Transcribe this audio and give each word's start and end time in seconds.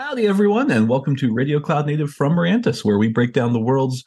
Howdy, 0.00 0.26
everyone, 0.26 0.70
and 0.70 0.88
welcome 0.88 1.14
to 1.16 1.30
Radio 1.30 1.60
Cloud 1.60 1.84
Native 1.84 2.10
from 2.10 2.32
Mirantis, 2.32 2.82
where 2.82 2.96
we 2.96 3.08
break 3.08 3.34
down 3.34 3.52
the 3.52 3.60
world's 3.60 4.02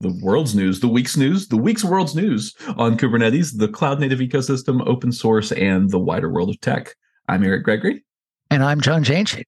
the 0.00 0.14
world's 0.22 0.54
news, 0.54 0.80
the 0.80 0.86
week's 0.86 1.16
news, 1.16 1.48
the 1.48 1.56
week's 1.56 1.82
world's 1.82 2.14
news 2.14 2.54
on 2.76 2.98
Kubernetes, 2.98 3.56
the 3.56 3.66
cloud 3.66 4.00
native 4.00 4.18
ecosystem, 4.18 4.86
open 4.86 5.10
source, 5.10 5.50
and 5.52 5.88
the 5.88 5.98
wider 5.98 6.30
world 6.30 6.50
of 6.50 6.60
tech. 6.60 6.94
I'm 7.26 7.42
Eric 7.42 7.64
Gregory. 7.64 8.04
And 8.50 8.62
I'm 8.62 8.82
John 8.82 9.02
Jainschigg. 9.02 9.44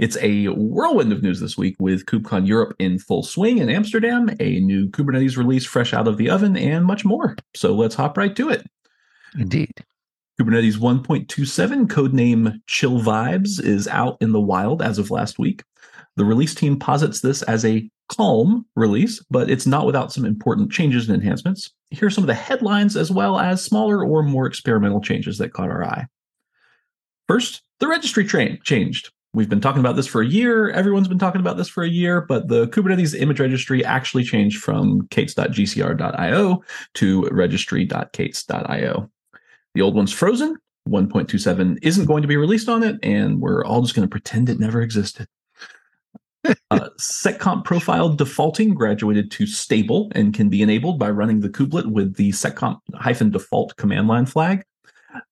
It's 0.00 0.16
a 0.20 0.46
whirlwind 0.48 1.12
of 1.12 1.22
news 1.22 1.38
this 1.38 1.56
week 1.56 1.76
with 1.78 2.04
KubeCon 2.06 2.48
Europe 2.48 2.74
in 2.80 2.98
full 2.98 3.22
swing 3.22 3.58
in 3.58 3.70
Amsterdam, 3.70 4.28
a 4.40 4.58
new 4.58 4.88
Kubernetes 4.88 5.36
release 5.36 5.64
fresh 5.64 5.94
out 5.94 6.08
of 6.08 6.16
the 6.16 6.28
oven, 6.28 6.56
and 6.56 6.84
much 6.84 7.04
more. 7.04 7.36
So 7.54 7.72
let's 7.72 7.94
hop 7.94 8.16
right 8.16 8.34
to 8.34 8.48
it. 8.48 8.66
Indeed. 9.38 9.70
Kubernetes 10.40 10.76
1.27, 10.76 11.86
codename 11.88 12.60
Chill 12.66 13.00
Vibes, 13.00 13.60
is 13.62 13.88
out 13.88 14.16
in 14.20 14.30
the 14.30 14.40
wild 14.40 14.80
as 14.80 14.98
of 14.98 15.10
last 15.10 15.38
week. 15.38 15.64
The 16.14 16.24
release 16.24 16.54
team 16.54 16.78
posits 16.78 17.20
this 17.20 17.42
as 17.42 17.64
a 17.64 17.90
calm 18.08 18.64
release, 18.76 19.20
but 19.30 19.50
it's 19.50 19.66
not 19.66 19.84
without 19.84 20.12
some 20.12 20.24
important 20.24 20.70
changes 20.70 21.08
and 21.08 21.20
enhancements. 21.20 21.72
Here 21.90 22.06
are 22.06 22.10
some 22.10 22.22
of 22.22 22.28
the 22.28 22.34
headlines 22.34 22.96
as 22.96 23.10
well 23.10 23.38
as 23.38 23.64
smaller 23.64 24.04
or 24.04 24.22
more 24.22 24.46
experimental 24.46 25.00
changes 25.00 25.38
that 25.38 25.52
caught 25.52 25.70
our 25.70 25.84
eye. 25.84 26.06
First, 27.26 27.62
the 27.80 27.88
registry 27.88 28.24
train 28.24 28.58
changed. 28.62 29.10
We've 29.34 29.48
been 29.48 29.60
talking 29.60 29.80
about 29.80 29.96
this 29.96 30.06
for 30.06 30.22
a 30.22 30.26
year. 30.26 30.70
Everyone's 30.70 31.08
been 31.08 31.18
talking 31.18 31.40
about 31.40 31.56
this 31.56 31.68
for 31.68 31.82
a 31.82 31.88
year, 31.88 32.20
but 32.22 32.48
the 32.48 32.68
Kubernetes 32.68 33.18
image 33.18 33.40
registry 33.40 33.84
actually 33.84 34.24
changed 34.24 34.62
from 34.62 35.02
k8s.gcr.io 35.08 36.62
to 36.94 37.28
registry.k8s.io. 37.30 39.10
The 39.74 39.82
old 39.82 39.94
one's 39.94 40.12
frozen. 40.12 40.56
1.27 40.88 41.78
isn't 41.82 42.06
going 42.06 42.22
to 42.22 42.28
be 42.28 42.36
released 42.36 42.68
on 42.68 42.82
it, 42.82 42.96
and 43.02 43.40
we're 43.40 43.64
all 43.64 43.82
just 43.82 43.94
going 43.94 44.08
to 44.08 44.10
pretend 44.10 44.48
it 44.48 44.58
never 44.58 44.80
existed. 44.80 45.28
uh, 46.70 46.88
seccomp 46.98 47.64
profile 47.64 48.08
defaulting 48.08 48.74
graduated 48.74 49.30
to 49.32 49.46
stable 49.46 50.10
and 50.14 50.34
can 50.34 50.48
be 50.48 50.62
enabled 50.62 50.98
by 50.98 51.10
running 51.10 51.40
the 51.40 51.48
kubelet 51.48 51.86
with 51.86 52.14
the 52.14 52.30
seccomp 52.30 52.78
default 53.32 53.76
command 53.76 54.08
line 54.08 54.26
flag. 54.26 54.64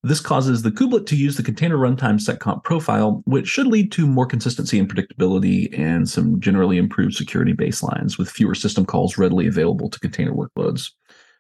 This 0.03 0.20
causes 0.20 0.62
the 0.62 0.70
kubelet 0.70 1.07
to 1.07 1.17
use 1.17 1.37
the 1.37 1.42
container 1.42 1.77
runtime 1.77 2.19
seccomp 2.19 2.64
profile, 2.64 3.23
which 3.27 3.47
should 3.47 3.67
lead 3.67 3.92
to 3.92 4.07
more 4.07 4.27
consistency 4.27 4.79
and 4.79 4.92
predictability 4.92 5.79
and 5.79 6.09
some 6.09 6.41
generally 6.41 6.79
improved 6.79 7.14
security 7.14 7.53
baselines 7.53 8.19
with 8.19 8.31
fewer 8.31 8.55
system 8.55 8.84
calls 8.87 9.19
readily 9.19 9.47
available 9.47 9.91
to 9.91 10.01
container 10.01 10.33
workloads. 10.33 10.91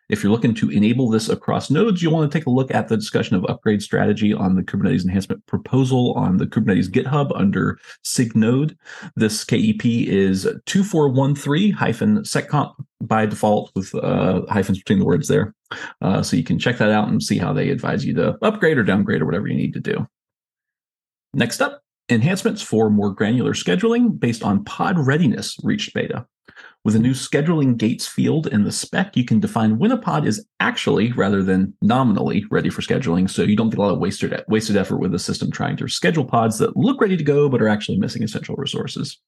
If 0.08 0.22
you're 0.22 0.30
looking 0.30 0.54
to 0.54 0.70
enable 0.70 1.10
this 1.10 1.28
across 1.28 1.70
nodes, 1.70 2.02
you'll 2.02 2.12
want 2.12 2.30
to 2.30 2.38
take 2.38 2.46
a 2.46 2.50
look 2.50 2.72
at 2.72 2.88
the 2.88 2.96
discussion 2.96 3.34
of 3.34 3.44
upgrade 3.46 3.82
strategy 3.82 4.32
on 4.32 4.54
the 4.54 4.62
Kubernetes 4.62 5.02
enhancement 5.02 5.44
proposal 5.46 6.12
on 6.12 6.36
the 6.36 6.46
Kubernetes 6.46 6.88
GitHub 6.88 7.32
under 7.34 7.78
SIG-node. 8.04 8.76
This 9.16 9.44
KEP 9.44 9.84
is 9.84 10.44
2413 10.66 11.72
hyphen 11.72 12.18
seccomp 12.18 12.74
by 13.00 13.26
default 13.26 13.72
with 13.74 13.94
uh, 13.96 14.42
hyphens 14.48 14.78
between 14.78 15.00
the 15.00 15.04
words 15.04 15.26
there. 15.26 15.54
Uh, 16.00 16.22
so 16.22 16.36
you 16.36 16.44
can 16.44 16.58
check 16.58 16.78
that 16.78 16.90
out 16.90 17.08
and 17.08 17.22
see 17.22 17.38
how 17.38 17.52
they 17.52 17.70
advise 17.70 18.04
you 18.04 18.14
to 18.14 18.38
upgrade 18.42 18.78
or 18.78 18.84
downgrade 18.84 19.22
or 19.22 19.26
whatever 19.26 19.48
you 19.48 19.56
need 19.56 19.74
to 19.74 19.80
do. 19.80 20.06
Next 21.34 21.60
up, 21.60 21.82
enhancements 22.08 22.62
for 22.62 22.90
more 22.90 23.10
granular 23.10 23.52
scheduling 23.52 24.18
based 24.18 24.44
on 24.44 24.64
pod 24.64 24.98
readiness 24.98 25.56
reached 25.64 25.92
beta. 25.92 26.26
With 26.86 26.94
a 26.94 27.00
new 27.00 27.14
scheduling 27.14 27.76
gates 27.76 28.06
field 28.06 28.46
in 28.46 28.62
the 28.62 28.70
spec, 28.70 29.16
you 29.16 29.24
can 29.24 29.40
define 29.40 29.76
when 29.76 29.90
a 29.90 29.98
pod 29.98 30.24
is 30.24 30.46
actually, 30.60 31.10
rather 31.10 31.42
than 31.42 31.74
nominally, 31.82 32.44
ready 32.48 32.70
for 32.70 32.80
scheduling, 32.80 33.28
so 33.28 33.42
you 33.42 33.56
don't 33.56 33.70
get 33.70 33.80
a 33.80 33.82
lot 33.82 33.92
of 33.92 33.98
wasted, 33.98 34.40
wasted 34.46 34.76
effort 34.76 34.98
with 34.98 35.10
the 35.10 35.18
system 35.18 35.50
trying 35.50 35.76
to 35.78 35.88
schedule 35.88 36.24
pods 36.24 36.58
that 36.58 36.76
look 36.76 37.00
ready 37.00 37.16
to 37.16 37.24
go 37.24 37.48
but 37.48 37.60
are 37.60 37.66
actually 37.66 37.98
missing 37.98 38.22
essential 38.22 38.54
resources. 38.54 39.18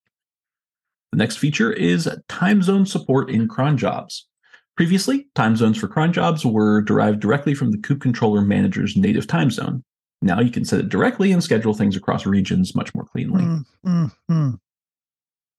The 1.10 1.18
next 1.18 1.38
feature 1.38 1.72
is 1.72 2.08
time 2.28 2.62
zone 2.62 2.86
support 2.86 3.28
in 3.28 3.48
cron 3.48 3.76
jobs. 3.76 4.28
Previously, 4.76 5.26
time 5.34 5.56
zones 5.56 5.78
for 5.78 5.88
cron 5.88 6.12
jobs 6.12 6.46
were 6.46 6.80
derived 6.82 7.18
directly 7.18 7.54
from 7.54 7.72
the 7.72 7.78
kube 7.78 8.00
controller 8.00 8.42
manager's 8.42 8.96
native 8.96 9.26
time 9.26 9.50
zone. 9.50 9.82
Now 10.22 10.38
you 10.38 10.52
can 10.52 10.64
set 10.64 10.78
it 10.78 10.90
directly 10.90 11.32
and 11.32 11.42
schedule 11.42 11.74
things 11.74 11.96
across 11.96 12.24
regions 12.24 12.76
much 12.76 12.94
more 12.94 13.04
cleanly. 13.04 13.42
Mm, 13.42 13.64
mm, 13.84 14.12
mm. 14.30 14.58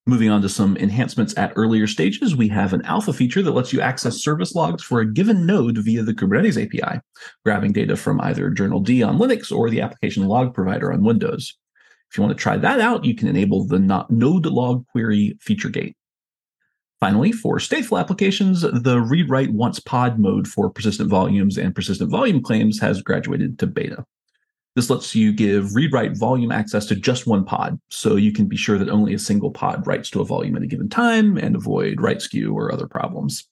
Moving 0.10 0.32
on 0.32 0.42
to 0.42 0.50
some 0.50 0.76
enhancements 0.78 1.38
at 1.38 1.54
earlier 1.56 1.86
stages, 1.86 2.36
we 2.36 2.48
have 2.48 2.74
an 2.74 2.82
alpha 2.82 3.14
feature 3.14 3.44
that 3.44 3.52
lets 3.52 3.72
you 3.72 3.80
access 3.80 4.18
service 4.18 4.56
logs 4.56 4.84
for 4.84 5.02
a 5.02 5.14
given 5.14 5.46
node 5.46 5.78
via 5.78 6.02
the 6.02 6.16
Kubernetes 6.16 6.60
API, 6.60 7.00
grabbing 7.46 7.74
data 7.74 7.96
from 7.96 8.20
either 8.22 8.50
journald 8.50 8.90
on 8.90 9.20
Linux 9.20 9.52
or 9.52 9.70
the 9.70 9.82
application 9.82 10.26
log 10.26 10.56
provider 10.56 10.92
on 10.92 11.04
Windows. 11.04 11.56
If 12.10 12.18
you 12.18 12.24
want 12.24 12.36
to 12.36 12.42
try 12.42 12.58
that 12.58 12.80
out, 12.80 13.06
you 13.06 13.14
can 13.14 13.28
enable 13.28 13.68
the 13.68 13.78
node 14.10 14.48
log 14.48 14.84
query 14.88 15.38
feature 15.42 15.70
gate. 15.70 15.96
Finally, 17.00 17.32
for 17.32 17.58
stateful 17.58 18.00
applications, 18.00 18.62
the 18.62 19.00
read 19.00 19.30
write 19.30 19.54
once 19.54 19.80
pod 19.80 20.18
mode 20.18 20.48
for 20.48 20.72
persistent 20.72 21.12
volumes 21.12 21.56
and 21.56 21.76
persistent 21.76 22.10
volume 22.10 22.42
claims 22.42 22.80
has 22.80 23.04
graduated 23.04 23.60
to 23.60 23.68
beta. 23.68 24.04
This 24.80 24.90
lets 24.90 25.14
you 25.14 25.34
give 25.34 25.76
read 25.76 25.92
write 25.92 26.16
volume 26.16 26.54
access 26.54 26.86
to 26.86 26.96
just 26.96 27.28
one 27.28 27.44
pod, 27.44 27.78
so 27.90 28.16
you 28.16 28.32
can 28.32 28.46
be 28.46 28.56
sure 28.56 28.78
that 28.78 28.88
only 28.88 29.14
a 29.14 29.20
single 29.20 29.52
pod 29.52 29.86
writes 29.86 30.10
to 30.12 30.22
a 30.22 30.24
volume 30.24 30.56
at 30.56 30.62
a 30.62 30.68
given 30.68 30.88
time 30.88 31.36
and 31.38 31.54
avoid 31.54 32.00
write 32.00 32.22
skew 32.22 32.58
or 32.58 32.72
other 32.72 32.88
problems. 32.88 33.46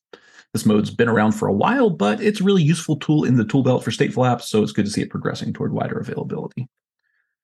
This 0.54 0.66
mode's 0.66 0.90
been 0.90 1.10
around 1.10 1.34
for 1.34 1.50
a 1.50 1.54
while, 1.54 1.90
but 1.90 2.22
it's 2.22 2.40
a 2.40 2.46
really 2.46 2.64
useful 2.64 2.96
tool 2.96 3.26
in 3.26 3.36
the 3.36 3.44
tool 3.44 3.62
belt 3.62 3.84
for 3.84 3.92
stateful 3.92 4.26
apps, 4.26 4.44
so 4.44 4.64
it's 4.64 4.72
good 4.72 4.86
to 4.86 4.90
see 4.90 5.02
it 5.02 5.10
progressing 5.10 5.52
toward 5.52 5.74
wider 5.74 6.00
availability. 6.00 6.70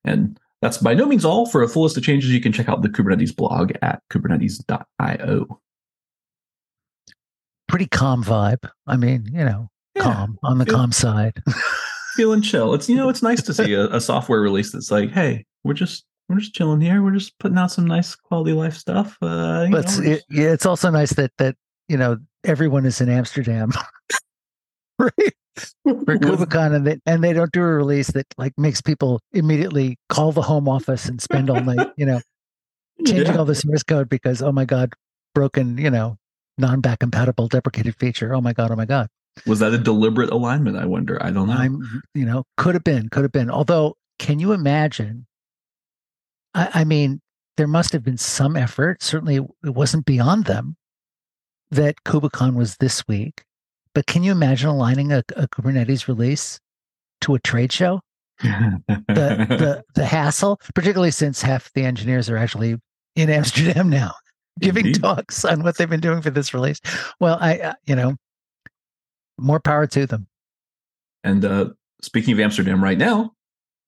And 0.06 0.40
that's 0.62 0.78
by 0.78 0.94
no 0.94 1.06
means 1.06 1.26
all. 1.26 1.46
For 1.46 1.62
a 1.62 1.68
full 1.68 1.84
list 1.84 1.98
of 1.98 2.04
changes, 2.04 2.30
you 2.30 2.40
can 2.40 2.54
check 2.54 2.70
out 2.70 2.84
the 2.84 2.88
Kubernetes 2.88 3.36
blog 3.36 3.74
at 3.82 4.02
kubernetes.io. 4.10 5.60
Pretty 7.68 7.88
calm 7.88 8.24
vibe. 8.24 8.66
I 8.88 8.96
mean, 8.96 9.26
you 9.26 9.44
know, 9.44 9.70
yeah. 9.94 10.04
calm 10.04 10.40
on 10.42 10.58
the 10.58 10.66
calm 10.66 10.94
side. 10.94 11.44
feeling 12.14 12.42
chill. 12.42 12.74
It's 12.74 12.90
you 12.90 12.96
know, 12.96 13.10
it's 13.10 13.22
nice 13.22 13.42
to 13.44 13.54
see 13.54 13.74
a, 13.74 13.88
a, 13.88 14.02
software 14.02 14.42
release 14.42 14.72
that's 14.72 14.92
like, 14.92 15.12
hey, 15.12 15.46
we're 15.64 15.74
just 15.74 16.06
we're 16.30 16.40
just 16.40 16.54
chilling 16.54 16.82
here. 16.82 17.04
We're 17.04 17.12
just 17.14 17.38
putting 17.40 17.58
out 17.58 17.72
some 17.72 17.86
nice 17.86 18.16
quality 18.16 18.54
life 18.54 18.76
stuff. 18.76 19.18
Uh, 19.22 19.68
but 19.70 19.98
know, 19.98 20.12
it, 20.12 20.24
yeah, 20.30 20.52
it's 20.52 20.66
also 20.66 20.90
nice 20.90 21.14
that 21.14 21.32
that 21.38 21.56
you 21.88 21.98
know 21.98 22.18
everyone 22.44 22.86
is 22.86 23.02
in 23.02 23.10
Amsterdam, 23.10 23.72
right? 25.00 25.34
For 25.84 26.18
KubeCon, 26.18 26.76
and 26.76 26.88
they 26.88 26.98
and 27.06 27.24
they 27.24 27.34
don't 27.34 27.52
do 27.52 27.62
a 27.62 27.66
release 27.66 28.08
that 28.12 28.26
like 28.38 28.54
makes 28.58 28.82
people 28.82 29.20
immediately 29.34 29.98
call 30.10 30.32
the 30.32 30.42
home 30.42 30.68
office 30.68 31.08
and 31.08 31.22
spend 31.22 31.50
all 31.50 31.62
night, 31.62 31.90
you 31.96 32.06
know, 32.06 32.22
changing 33.06 33.34
yeah. 33.34 33.38
all 33.38 33.46
the 33.46 33.56
source 33.56 33.84
code 33.84 34.10
because 34.10 34.42
oh 34.42 34.52
my 34.52 34.66
god, 34.66 34.94
broken, 35.36 35.78
you 35.78 35.92
know, 35.92 36.18
non-back 36.58 37.00
compatible 37.00 37.48
deprecated 37.48 37.96
feature. 37.96 38.34
Oh 38.34 38.42
my 38.42 38.54
god, 38.54 38.72
oh 38.72 38.76
my 38.76 38.86
god. 38.86 39.10
Was 39.46 39.60
that 39.60 39.74
a 39.74 39.78
deliberate 39.78 40.30
alignment? 40.30 40.78
I 40.78 40.86
wonder. 40.86 41.22
I 41.24 41.32
don't 41.32 41.48
know. 41.48 41.54
I'm, 41.54 42.02
you 42.14 42.26
know, 42.26 42.44
could 42.58 42.76
have 42.76 42.84
been, 42.84 43.10
could 43.10 43.24
have 43.24 43.32
been. 43.32 43.50
Although, 43.50 43.96
can 44.20 44.40
you 44.40 44.52
imagine? 44.52 45.26
I, 46.54 46.70
I 46.74 46.84
mean, 46.84 47.20
there 47.58 47.68
must 47.68 47.94
have 47.94 48.04
been 48.04 48.18
some 48.18 48.56
effort. 48.56 49.02
Certainly, 49.02 49.38
it 49.38 49.74
wasn't 49.74 50.06
beyond 50.06 50.46
them 50.46 50.76
that 51.72 51.96
KubeCon 52.06 52.56
was 52.56 52.78
this 52.78 53.08
week. 53.08 53.44
But 53.94 54.08
can 54.08 54.24
you 54.24 54.32
imagine 54.32 54.70
aligning 54.70 55.12
a, 55.12 55.24
a 55.36 55.48
Kubernetes 55.48 56.08
release 56.08 56.60
to 57.22 57.36
a 57.36 57.40
trade 57.40 57.72
show? 57.72 58.02
the, 58.42 58.82
the 59.08 59.84
the 59.96 60.06
hassle, 60.06 60.60
particularly 60.74 61.12
since 61.12 61.42
half 61.42 61.72
the 61.74 61.84
engineers 61.84 62.30
are 62.30 62.38
actually 62.38 62.76
in 63.16 63.30
Amsterdam 63.30 63.90
now, 63.92 64.14
giving 64.60 64.88
Indeed. 64.88 65.02
talks 65.02 65.46
on 65.46 65.64
what 65.64 65.78
they've 65.78 65.90
been 65.90 66.00
doing 66.00 66.22
for 66.22 66.32
this 66.32 66.54
release. 66.54 66.80
Well, 67.20 67.38
I, 67.40 67.58
uh, 67.60 67.74
you 67.86 67.96
know, 67.96 68.16
more 69.38 69.60
power 69.60 69.88
to 69.88 70.06
them. 70.06 70.28
And 71.24 71.46
uh, 71.46 71.70
speaking 72.02 72.34
of 72.34 72.40
Amsterdam 72.40 72.84
right 72.84 72.98
now, 72.98 73.32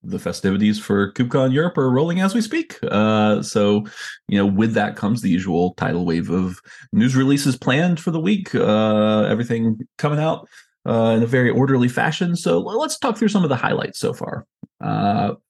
the 0.02 0.18
festivities 0.18 0.78
for 0.78 1.12
KubeCon 1.12 1.52
Europe 1.52 1.76
are 1.76 1.90
rolling 1.90 2.20
as 2.20 2.34
we 2.34 2.40
speak. 2.40 2.78
Uh, 2.82 3.42
so, 3.42 3.84
you 4.28 4.38
know, 4.38 4.46
with 4.46 4.74
that 4.74 4.96
comes 4.96 5.20
the 5.20 5.30
usual 5.30 5.74
tidal 5.74 6.04
wave 6.04 6.30
of 6.30 6.60
news 6.92 7.16
releases 7.16 7.56
planned 7.56 7.98
for 7.98 8.10
the 8.10 8.20
week. 8.20 8.54
Uh, 8.54 9.22
everything 9.22 9.80
coming 9.98 10.20
out 10.20 10.48
uh, 10.88 11.14
in 11.16 11.22
a 11.22 11.26
very 11.26 11.50
orderly 11.50 11.88
fashion. 11.88 12.36
So 12.36 12.60
let's 12.60 12.98
talk 12.98 13.16
through 13.16 13.28
some 13.28 13.42
of 13.42 13.48
the 13.48 13.56
highlights 13.56 13.98
so 13.98 14.12
far. 14.12 14.46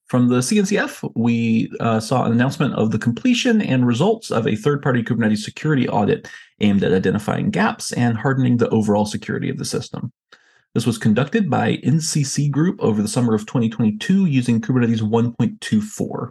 From 0.08 0.28
the 0.28 0.36
CNCF, 0.36 1.12
we 1.16 1.70
uh, 1.80 1.98
saw 1.98 2.24
an 2.24 2.32
announcement 2.32 2.74
of 2.74 2.92
the 2.92 2.98
completion 2.98 3.60
and 3.60 3.86
results 3.86 4.30
of 4.30 4.46
a 4.46 4.54
third 4.54 4.80
party 4.80 5.02
Kubernetes 5.02 5.38
security 5.38 5.88
audit 5.88 6.28
aimed 6.60 6.84
at 6.84 6.92
identifying 6.92 7.50
gaps 7.50 7.92
and 7.92 8.16
hardening 8.16 8.58
the 8.58 8.68
overall 8.68 9.04
security 9.04 9.50
of 9.50 9.58
the 9.58 9.64
system. 9.64 10.12
This 10.74 10.86
was 10.86 10.98
conducted 10.98 11.50
by 11.50 11.78
NCC 11.78 12.50
Group 12.50 12.78
over 12.80 13.02
the 13.02 13.08
summer 13.08 13.34
of 13.34 13.46
2022 13.46 14.26
using 14.26 14.60
Kubernetes 14.60 15.00
1.24. 15.00 16.30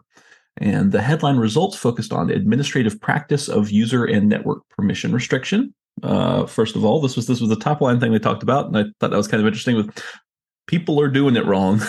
And 0.58 0.92
the 0.94 1.02
headline 1.02 1.38
results 1.38 1.76
focused 1.76 2.14
on 2.14 2.30
administrative 2.30 3.02
practice 3.02 3.50
of 3.50 3.72
user 3.72 4.06
and 4.06 4.30
network 4.30 4.62
permission 4.70 5.12
restriction. 5.12 5.74
Uh, 6.04 6.46
first 6.46 6.76
of 6.76 6.86
all, 6.86 7.02
this 7.02 7.16
was 7.16 7.28
this 7.28 7.42
was 7.42 7.50
the 7.50 7.56
top 7.56 7.82
line 7.82 8.00
thing 8.00 8.12
they 8.12 8.20
talked 8.20 8.44
about, 8.44 8.68
and 8.68 8.78
I 8.78 8.84
thought 9.00 9.12
that 9.12 9.18
was 9.18 9.28
kind 9.28 9.42
of 9.42 9.48
interesting. 9.48 9.76
With 9.76 9.90
people 10.68 11.00
are 11.00 11.10
doing 11.10 11.36
it 11.36 11.46
wrong 11.46 11.82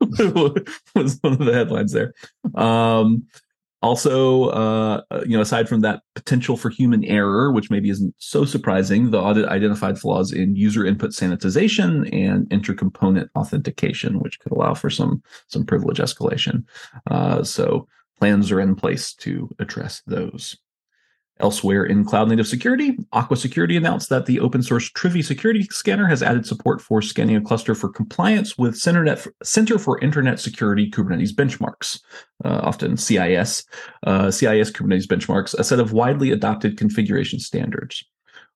was 0.00 1.18
one 1.20 1.32
of 1.32 1.38
the 1.38 1.52
headlines 1.52 1.92
there. 1.92 2.14
Um, 2.54 3.26
Also, 3.82 4.48
uh, 4.50 5.00
you 5.24 5.34
know, 5.34 5.40
aside 5.40 5.66
from 5.66 5.80
that 5.80 6.02
potential 6.14 6.58
for 6.58 6.68
human 6.68 7.02
error, 7.04 7.50
which 7.50 7.70
maybe 7.70 7.88
isn't 7.88 8.14
so 8.18 8.44
surprising, 8.44 9.10
the 9.10 9.18
audit 9.18 9.46
identified 9.46 9.98
flaws 9.98 10.32
in 10.32 10.54
user 10.54 10.84
input 10.84 11.12
sanitization 11.12 12.06
and 12.12 12.46
intercomponent 12.50 13.30
authentication, 13.36 14.20
which 14.20 14.38
could 14.40 14.52
allow 14.52 14.74
for 14.74 14.90
some 14.90 15.22
some 15.48 15.64
privilege 15.64 15.96
escalation. 15.96 16.64
Uh, 17.10 17.42
so 17.42 17.88
plans 18.18 18.52
are 18.52 18.60
in 18.60 18.74
place 18.74 19.14
to 19.14 19.48
address 19.58 20.02
those. 20.06 20.58
Elsewhere 21.40 21.84
in 21.84 22.04
cloud 22.04 22.28
native 22.28 22.46
security, 22.46 22.98
Aqua 23.12 23.36
Security 23.36 23.76
announced 23.76 24.10
that 24.10 24.26
the 24.26 24.40
open 24.40 24.62
source 24.62 24.90
Trivy 24.90 25.24
security 25.24 25.62
scanner 25.70 26.06
has 26.06 26.22
added 26.22 26.46
support 26.46 26.82
for 26.82 27.00
scanning 27.00 27.36
a 27.36 27.40
cluster 27.40 27.74
for 27.74 27.88
compliance 27.88 28.58
with 28.58 28.76
Center 28.76 29.78
for 29.78 29.98
Internet 30.00 30.38
Security 30.38 30.90
Kubernetes 30.90 31.32
benchmarks, 31.32 32.00
uh, 32.44 32.60
often 32.62 32.96
CIS, 32.96 33.64
uh, 34.06 34.30
CIS 34.30 34.70
Kubernetes 34.70 35.06
benchmarks, 35.06 35.54
a 35.54 35.64
set 35.64 35.80
of 35.80 35.92
widely 35.92 36.30
adopted 36.30 36.76
configuration 36.76 37.40
standards. 37.40 38.04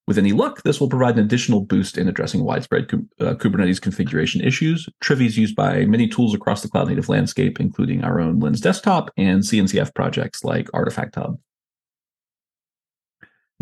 With 0.06 0.18
any 0.18 0.32
luck, 0.32 0.62
this 0.64 0.80
will 0.80 0.90
provide 0.90 1.16
an 1.16 1.24
additional 1.24 1.62
boost 1.62 1.96
in 1.96 2.08
addressing 2.08 2.44
widespread 2.44 2.84
uh, 3.20 3.34
Kubernetes 3.34 3.80
configuration 3.80 4.42
issues. 4.42 4.86
Trivy 5.02 5.26
is 5.26 5.38
used 5.38 5.56
by 5.56 5.86
many 5.86 6.06
tools 6.06 6.34
across 6.34 6.60
the 6.60 6.68
cloud 6.68 6.88
native 6.88 7.08
landscape, 7.08 7.58
including 7.58 8.04
our 8.04 8.20
own 8.20 8.40
Lens 8.40 8.60
desktop 8.60 9.10
and 9.16 9.40
CNCF 9.40 9.94
projects 9.94 10.44
like 10.44 10.68
Artifact 10.74 11.14
Hub. 11.14 11.38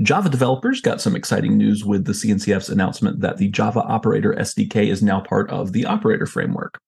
Java 0.00 0.30
developers 0.30 0.80
got 0.80 1.00
some 1.00 1.14
exciting 1.14 1.58
news 1.58 1.84
with 1.84 2.06
the 2.06 2.12
CNCF's 2.12 2.70
announcement 2.70 3.20
that 3.20 3.36
the 3.36 3.48
Java 3.48 3.80
Operator 3.80 4.32
SDK 4.32 4.88
is 4.88 5.02
now 5.02 5.20
part 5.20 5.50
of 5.50 5.72
the 5.72 5.84
Operator 5.84 6.26
framework. 6.26 6.80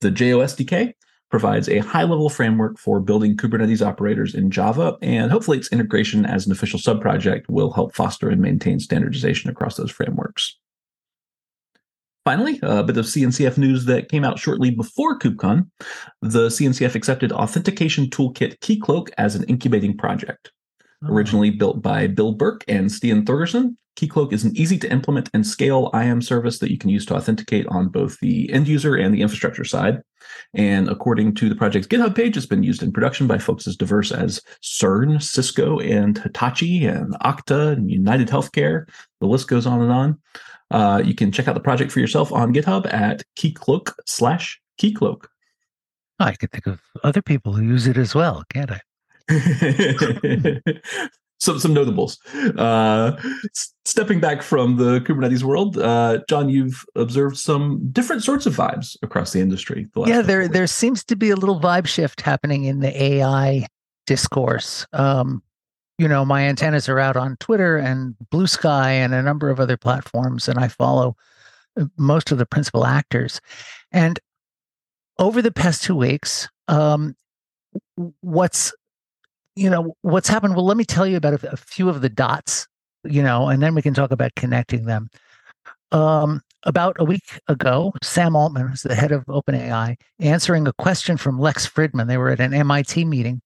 The 0.00 0.10
JO 0.10 0.40
SDK 0.40 0.92
provides 1.30 1.66
a 1.66 1.78
high 1.78 2.02
level 2.02 2.28
framework 2.28 2.78
for 2.78 3.00
building 3.00 3.38
Kubernetes 3.38 3.84
operators 3.84 4.34
in 4.34 4.50
Java, 4.50 4.98
and 5.00 5.32
hopefully 5.32 5.56
its 5.56 5.72
integration 5.72 6.26
as 6.26 6.44
an 6.44 6.52
official 6.52 6.78
subproject 6.78 7.48
will 7.48 7.72
help 7.72 7.94
foster 7.94 8.28
and 8.28 8.40
maintain 8.40 8.78
standardization 8.78 9.48
across 9.48 9.76
those 9.76 9.90
frameworks. 9.90 10.58
Finally, 12.26 12.60
a 12.62 12.84
bit 12.84 12.98
of 12.98 13.06
CNCF 13.06 13.56
news 13.56 13.86
that 13.86 14.10
came 14.10 14.24
out 14.24 14.38
shortly 14.38 14.70
before 14.70 15.18
KubeCon. 15.18 15.68
The 16.20 16.48
CNCF 16.48 16.94
accepted 16.94 17.32
Authentication 17.32 18.10
Toolkit 18.10 18.58
Keycloak 18.58 19.08
as 19.16 19.34
an 19.34 19.44
incubating 19.44 19.96
project. 19.96 20.52
Originally 21.08 21.50
built 21.50 21.82
by 21.82 22.06
Bill 22.06 22.32
Burke 22.32 22.64
and 22.68 22.88
Stian 22.88 23.24
Thorgersen, 23.24 23.76
Keycloak 23.96 24.32
is 24.32 24.44
an 24.44 24.56
easy 24.56 24.78
to 24.78 24.90
implement 24.90 25.28
and 25.34 25.46
scale 25.46 25.90
IAM 25.92 26.22
service 26.22 26.58
that 26.58 26.70
you 26.70 26.78
can 26.78 26.88
use 26.88 27.04
to 27.06 27.14
authenticate 27.14 27.66
on 27.68 27.88
both 27.88 28.18
the 28.20 28.50
end 28.52 28.66
user 28.66 28.94
and 28.94 29.14
the 29.14 29.20
infrastructure 29.20 29.64
side. 29.64 30.00
And 30.54 30.88
according 30.88 31.34
to 31.34 31.48
the 31.48 31.54
project's 31.54 31.88
GitHub 31.88 32.14
page, 32.14 32.36
it's 32.36 32.46
been 32.46 32.62
used 32.62 32.82
in 32.82 32.92
production 32.92 33.26
by 33.26 33.38
folks 33.38 33.66
as 33.66 33.76
diverse 33.76 34.10
as 34.10 34.40
CERN, 34.62 35.22
Cisco, 35.22 35.78
and 35.80 36.16
Hitachi, 36.16 36.86
and 36.86 37.14
Okta, 37.20 37.72
and 37.72 37.90
United 37.90 38.28
Healthcare. 38.28 38.88
The 39.20 39.26
list 39.26 39.48
goes 39.48 39.66
on 39.66 39.82
and 39.82 39.92
on. 39.92 40.18
Uh, 40.70 41.02
you 41.04 41.14
can 41.14 41.30
check 41.30 41.48
out 41.48 41.54
the 41.54 41.60
project 41.60 41.92
for 41.92 42.00
yourself 42.00 42.32
on 42.32 42.54
GitHub 42.54 42.92
at 42.92 43.24
keycloak 43.36 43.92
slash 44.06 44.60
keycloak. 44.80 45.26
I 46.18 46.32
can 46.32 46.48
think 46.48 46.66
of 46.66 46.80
other 47.02 47.20
people 47.20 47.52
who 47.52 47.64
use 47.64 47.86
it 47.86 47.98
as 47.98 48.14
well, 48.14 48.42
can't 48.48 48.70
I? 48.70 48.80
some 51.42 51.58
some 51.58 51.74
notables. 51.74 52.18
Uh, 52.56 53.20
stepping 53.84 54.20
back 54.20 54.42
from 54.42 54.76
the 54.76 55.00
Kubernetes 55.00 55.42
world, 55.42 55.76
uh, 55.76 56.20
John, 56.28 56.48
you've 56.48 56.84
observed 56.94 57.36
some 57.36 57.88
different 57.90 58.22
sorts 58.22 58.46
of 58.46 58.54
vibes 58.54 58.96
across 59.02 59.32
the 59.32 59.40
industry. 59.40 59.88
The 59.94 60.04
yeah, 60.04 60.22
there 60.22 60.46
there 60.46 60.68
seems 60.68 61.04
to 61.04 61.16
be 61.16 61.30
a 61.30 61.36
little 61.36 61.60
vibe 61.60 61.86
shift 61.86 62.20
happening 62.20 62.64
in 62.64 62.78
the 62.78 63.02
AI 63.02 63.66
discourse. 64.06 64.86
Um, 64.92 65.42
you 65.98 66.08
know, 66.08 66.24
my 66.24 66.42
antennas 66.44 66.88
are 66.88 66.98
out 66.98 67.16
on 67.16 67.36
Twitter 67.36 67.76
and 67.76 68.14
Blue 68.30 68.46
Sky 68.46 68.92
and 68.92 69.12
a 69.12 69.22
number 69.22 69.50
of 69.50 69.58
other 69.58 69.76
platforms, 69.76 70.48
and 70.48 70.58
I 70.58 70.68
follow 70.68 71.16
uh, 71.80 71.86
most 71.96 72.30
of 72.30 72.38
the 72.38 72.46
principal 72.46 72.86
actors. 72.86 73.40
And 73.90 74.18
over 75.18 75.42
the 75.42 75.52
past 75.52 75.82
two 75.82 75.96
weeks, 75.96 76.48
um, 76.68 77.16
what's 78.20 78.72
you 79.56 79.68
know 79.68 79.94
what's 80.02 80.28
happened 80.28 80.54
well 80.54 80.64
let 80.64 80.76
me 80.76 80.84
tell 80.84 81.06
you 81.06 81.16
about 81.16 81.42
a, 81.42 81.52
a, 81.52 81.56
few 81.56 81.88
of 81.88 82.00
the 82.00 82.08
dots 82.08 82.66
you 83.04 83.22
know 83.22 83.48
and 83.48 83.62
then 83.62 83.74
we 83.74 83.82
can 83.82 83.94
talk 83.94 84.10
about 84.10 84.34
connecting 84.34 84.86
them. 84.86 85.08
Um, 85.90 86.40
about 86.64 86.96
a 86.98 87.04
week 87.04 87.40
ago 87.48 87.92
sam 88.02 88.36
altman 88.36 88.68
who's 88.68 88.82
the 88.82 88.94
head 88.94 89.12
of 89.12 89.26
openai 89.26 89.96
answering 90.20 90.66
a 90.66 90.72
question 90.74 91.16
from 91.16 91.38
lex 91.38 91.68
fridman 91.68 92.06
they 92.06 92.16
were 92.16 92.30
at 92.30 92.40
an 92.40 92.52
mit 92.52 92.96
meeting 93.04 93.42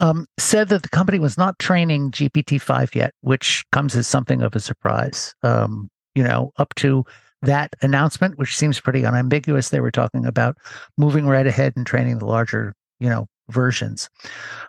um, 0.00 0.26
said 0.38 0.70
that 0.70 0.82
the 0.82 0.88
company 0.88 1.18
was 1.18 1.36
not 1.36 1.58
training 1.58 2.10
gpt-5 2.10 2.94
yet 2.94 3.12
which 3.20 3.64
comes 3.72 3.94
as 3.94 4.08
something 4.08 4.42
of 4.42 4.56
a 4.56 4.60
surprise 4.60 5.34
um, 5.42 5.88
you 6.14 6.24
know 6.24 6.50
up 6.56 6.74
to 6.74 7.04
that 7.42 7.74
announcement 7.82 8.38
which 8.38 8.56
seems 8.56 8.80
pretty 8.80 9.04
unambiguous. 9.04 9.70
They 9.70 9.80
were 9.80 9.90
talking 9.90 10.26
about 10.26 10.56
moving 10.96 11.26
right 11.26 11.46
ahead 11.46 11.74
and 11.76 11.86
training 11.86 12.18
the 12.18 12.26
larger 12.26 12.74
you 12.98 13.08
know 13.08 13.26
versions. 13.50 14.08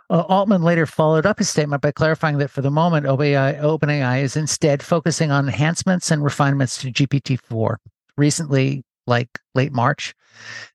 Uh, 0.10 0.22
Altman 0.22 0.62
later 0.62 0.86
followed 0.86 1.26
up 1.26 1.40
his 1.40 1.50
statement 1.50 1.82
by 1.82 1.92
clarifying 1.92 2.38
that 2.40 2.50
for 2.50 2.62
the 2.62 2.72
moment, 2.72 3.06
OpenAI, 3.06 3.62
OpenAI 3.62 4.22
is 4.22 4.36
instead 4.36 4.84
focusing 4.84 5.32
on 5.32 5.48
enhancements 5.48 6.12
and 6.12 6.24
refinements 6.24 6.78
to 6.82 6.92
GPT-4. 6.92 7.78
Recently, 8.18 8.84
like 9.08 9.30
late 9.56 9.72
March, 9.72 10.14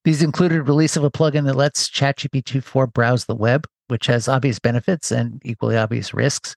these 0.05 0.23
included 0.23 0.62
release 0.62 0.97
of 0.97 1.05
a 1.05 1.11
plugin 1.11 1.44
that 1.44 1.56
lets 1.56 1.91
ChatGPT-4 1.91 2.93
browse 2.93 3.26
the 3.26 3.35
web, 3.35 3.67
which 3.88 4.06
has 4.06 4.29
obvious 4.29 4.59
benefits 4.59 5.12
and 5.12 5.41
equally 5.44 5.76
obvious 5.76 6.14
risks. 6.14 6.56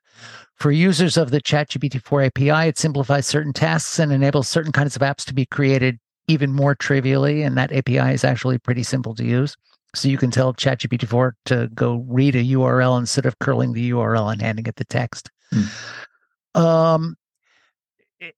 For 0.56 0.72
users 0.72 1.18
of 1.18 1.31
the 1.31 1.42
ChatGPT-4 1.42 2.28
API, 2.28 2.69
it 2.69 2.78
simplifies 2.78 3.28
certain 3.28 3.54
tasks 3.54 4.00
and 4.00 4.12
enables 4.12 4.48
certain 4.48 4.72
kinds 4.72 4.95
of 4.95 5.02
apps 5.02 5.25
to 5.25 5.34
be 5.34 5.45
created 5.45 6.00
even 6.28 6.54
more 6.54 6.75
trivially, 6.75 7.42
and 7.42 7.57
that 7.57 7.74
API 7.74 8.13
is 8.13 8.24
actually 8.24 8.57
pretty 8.60 8.84
simple 8.84 9.16
to 9.16 9.25
use. 9.25 9.57
So 9.96 10.08
you 10.08 10.18
can 10.18 10.32
tell 10.32 10.54
ChatGPT-4 10.54 11.32
to 11.46 11.70
go 11.74 12.06
read 12.08 12.36
a 12.36 12.44
URL 12.44 13.00
instead 13.00 13.26
of 13.26 13.40
curling 13.40 13.74
the 13.74 13.92
URL 13.92 14.32
and 14.32 14.42
handing 14.42 14.68
it 14.68 14.76
the 14.76 14.86
text. 14.86 15.32
Hmm. 15.52 16.62
Um, 16.62 17.16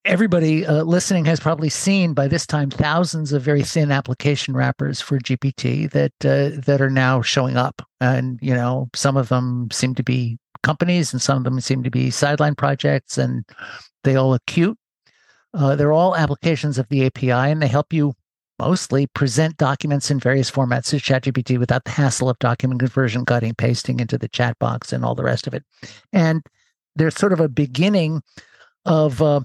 everybody 0.05 0.65
uh, 0.65 0.83
listening 0.83 1.25
has 1.25 1.39
probably 1.39 1.69
seen 1.69 2.13
by 2.13 2.27
this 2.27 2.45
time 2.45 2.69
thousands 2.69 3.33
of 3.33 3.41
very 3.41 3.63
thin 3.63 3.91
application 3.91 4.53
wrappers 4.53 5.01
for 5.01 5.17
GPT 5.17 5.89
that 5.91 6.13
uh, 6.23 6.61
that 6.65 6.81
are 6.81 6.89
now 6.89 7.21
showing 7.21 7.57
up, 7.57 7.81
and 7.99 8.39
you 8.41 8.53
know 8.53 8.89
some 8.95 9.17
of 9.17 9.29
them 9.29 9.69
seem 9.71 9.95
to 9.95 10.03
be 10.03 10.37
companies, 10.63 11.11
and 11.11 11.21
some 11.21 11.37
of 11.37 11.43
them 11.43 11.59
seem 11.59 11.83
to 11.83 11.91
be 11.91 12.09
sideline 12.11 12.55
projects, 12.55 13.17
and 13.17 13.45
they 14.03 14.15
all 14.15 14.29
look 14.29 14.45
cute. 14.45 14.77
Uh, 15.53 15.75
they're 15.75 15.93
all 15.93 16.15
applications 16.15 16.77
of 16.77 16.87
the 16.89 17.05
API, 17.05 17.31
and 17.31 17.61
they 17.61 17.67
help 17.67 17.91
you 17.91 18.13
mostly 18.61 19.07
present 19.07 19.57
documents 19.57 20.11
in 20.11 20.19
various 20.19 20.51
formats 20.51 20.89
to 20.89 20.97
ChatGPT 20.97 21.57
without 21.57 21.83
the 21.83 21.91
hassle 21.91 22.29
of 22.29 22.37
document 22.37 22.79
conversion, 22.79 23.25
cutting, 23.25 23.55
pasting 23.55 23.99
into 23.99 24.19
the 24.19 24.29
chat 24.29 24.57
box, 24.59 24.93
and 24.93 25.03
all 25.03 25.15
the 25.15 25.23
rest 25.23 25.47
of 25.47 25.55
it. 25.55 25.63
And 26.13 26.43
there's 26.95 27.15
sort 27.15 27.33
of 27.33 27.39
a 27.39 27.49
beginning 27.49 28.21
of 28.85 29.19
uh, 29.19 29.41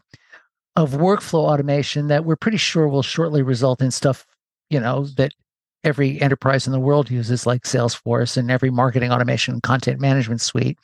of 0.77 0.91
workflow 0.93 1.49
automation 1.51 2.09
that 2.09 2.27
we're 2.27 2.37
pretty 2.37 2.59
sure 2.59 2.89
will 2.89 3.03
shortly 3.03 3.41
result 3.41 3.81
in 3.81 3.91
stuff, 3.91 4.27
you 4.69 4.79
know, 4.79 5.07
that 5.17 5.33
every 5.83 6.21
enterprise 6.21 6.67
in 6.67 6.75
the 6.75 6.81
world 6.81 7.11
uses, 7.11 7.47
like 7.47 7.63
Salesforce, 7.63 8.37
and 8.37 8.51
every 8.51 8.71
marketing 8.71 9.13
automation 9.13 9.55
and 9.55 9.63
content 9.63 9.99
management 9.99 10.43
suite 10.43 10.77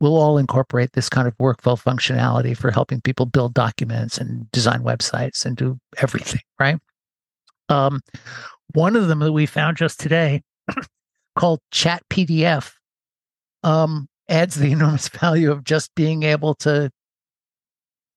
will 0.00 0.16
all 0.16 0.38
incorporate 0.38 0.92
this 0.94 1.08
kind 1.08 1.28
of 1.28 1.38
workflow 1.38 1.80
functionality 1.80 2.56
for 2.56 2.72
helping 2.72 3.00
people 3.00 3.26
build 3.26 3.54
documents 3.54 4.18
and 4.18 4.50
design 4.50 4.80
websites 4.80 5.46
and 5.46 5.56
do 5.56 5.78
everything, 5.98 6.40
right? 6.58 6.80
Um, 7.68 8.00
one 8.74 8.96
of 8.96 9.08
them 9.08 9.20
that 9.20 9.32
we 9.32 9.46
found 9.46 9.76
just 9.76 10.00
today, 10.00 10.42
called 11.36 11.60
Chat 11.70 12.02
PDF, 12.10 12.72
um, 13.62 14.08
adds 14.28 14.56
the 14.56 14.70
enormous 14.72 15.08
value 15.08 15.50
of 15.50 15.64
just 15.64 15.94
being 15.94 16.22
able 16.22 16.54
to 16.56 16.90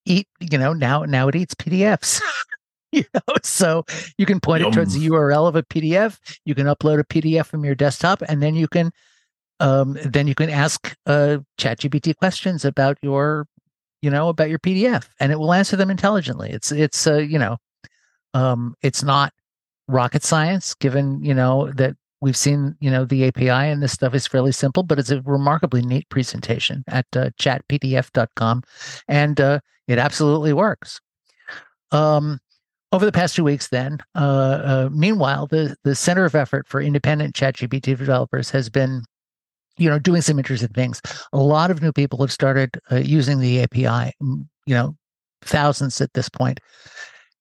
eat. 0.05 0.27
You 0.39 0.57
know, 0.57 0.73
now 0.73 1.03
now 1.03 1.27
it 1.27 1.35
eats 1.35 1.55
PDFs. 1.55 2.21
you 2.91 3.03
know, 3.13 3.35
so 3.43 3.85
you 4.17 4.25
can 4.25 4.39
point 4.39 4.61
Yum. 4.61 4.71
it 4.71 4.75
towards 4.75 4.93
the 4.93 5.07
URL 5.07 5.47
of 5.47 5.55
a 5.55 5.63
PDF. 5.63 6.17
You 6.45 6.55
can 6.55 6.67
upload 6.67 6.99
a 6.99 7.03
PDF 7.03 7.45
from 7.45 7.65
your 7.65 7.75
desktop, 7.75 8.21
and 8.27 8.41
then 8.41 8.55
you 8.55 8.67
can 8.67 8.91
um, 9.59 9.97
then 10.03 10.27
you 10.27 10.35
can 10.35 10.49
ask 10.49 10.95
uh, 11.05 11.39
ChatGPT 11.57 12.15
questions 12.15 12.65
about 12.65 12.97
your 13.01 13.47
you 14.01 14.09
know 14.09 14.29
about 14.29 14.49
your 14.49 14.59
PDF, 14.59 15.07
and 15.19 15.31
it 15.31 15.39
will 15.39 15.53
answer 15.53 15.75
them 15.75 15.89
intelligently. 15.89 16.49
It's 16.51 16.71
it's 16.71 17.05
uh, 17.05 17.17
you 17.17 17.39
know 17.39 17.57
um, 18.33 18.75
it's 18.81 19.03
not 19.03 19.33
rocket 19.89 20.23
science, 20.23 20.73
given 20.75 21.23
you 21.23 21.33
know 21.33 21.71
that 21.73 21.95
we've 22.21 22.37
seen 22.37 22.75
you 22.79 22.89
know 22.89 23.05
the 23.05 23.27
API 23.27 23.49
and 23.49 23.81
this 23.81 23.91
stuff 23.91 24.13
is 24.13 24.27
fairly 24.27 24.51
simple, 24.51 24.83
but 24.83 24.99
it's 24.99 25.11
a 25.11 25.21
remarkably 25.21 25.81
neat 25.81 26.07
presentation 26.09 26.83
at 26.87 27.05
uh, 27.15 27.29
chatpdf.com, 27.39 28.63
and 29.07 29.41
uh, 29.41 29.59
it 29.87 29.97
absolutely 29.97 30.53
works. 30.53 31.01
Um, 31.91 32.39
over 32.91 33.05
the 33.05 33.11
past 33.11 33.35
two 33.35 33.43
weeks, 33.43 33.67
then, 33.67 33.99
uh, 34.15 34.61
uh, 34.63 34.89
meanwhile, 34.91 35.47
the 35.47 35.75
the 35.83 35.95
Center 35.95 36.25
of 36.25 36.35
Effort 36.35 36.67
for 36.67 36.81
Independent 36.81 37.35
ChatGPT 37.35 37.97
Developers 37.97 38.49
has 38.51 38.69
been 38.69 39.03
you 39.79 39.89
know, 39.89 39.97
doing 39.97 40.21
some 40.21 40.37
interesting 40.37 40.69
things. 40.69 41.01
A 41.31 41.37
lot 41.37 41.71
of 41.71 41.81
new 41.81 41.93
people 41.93 42.19
have 42.19 42.31
started 42.31 42.79
uh, 42.91 42.97
using 42.97 43.39
the 43.39 43.63
API. 43.63 44.13
You 44.19 44.75
know, 44.75 44.95
thousands 45.41 46.01
at 46.01 46.13
this 46.13 46.29
point, 46.29 46.59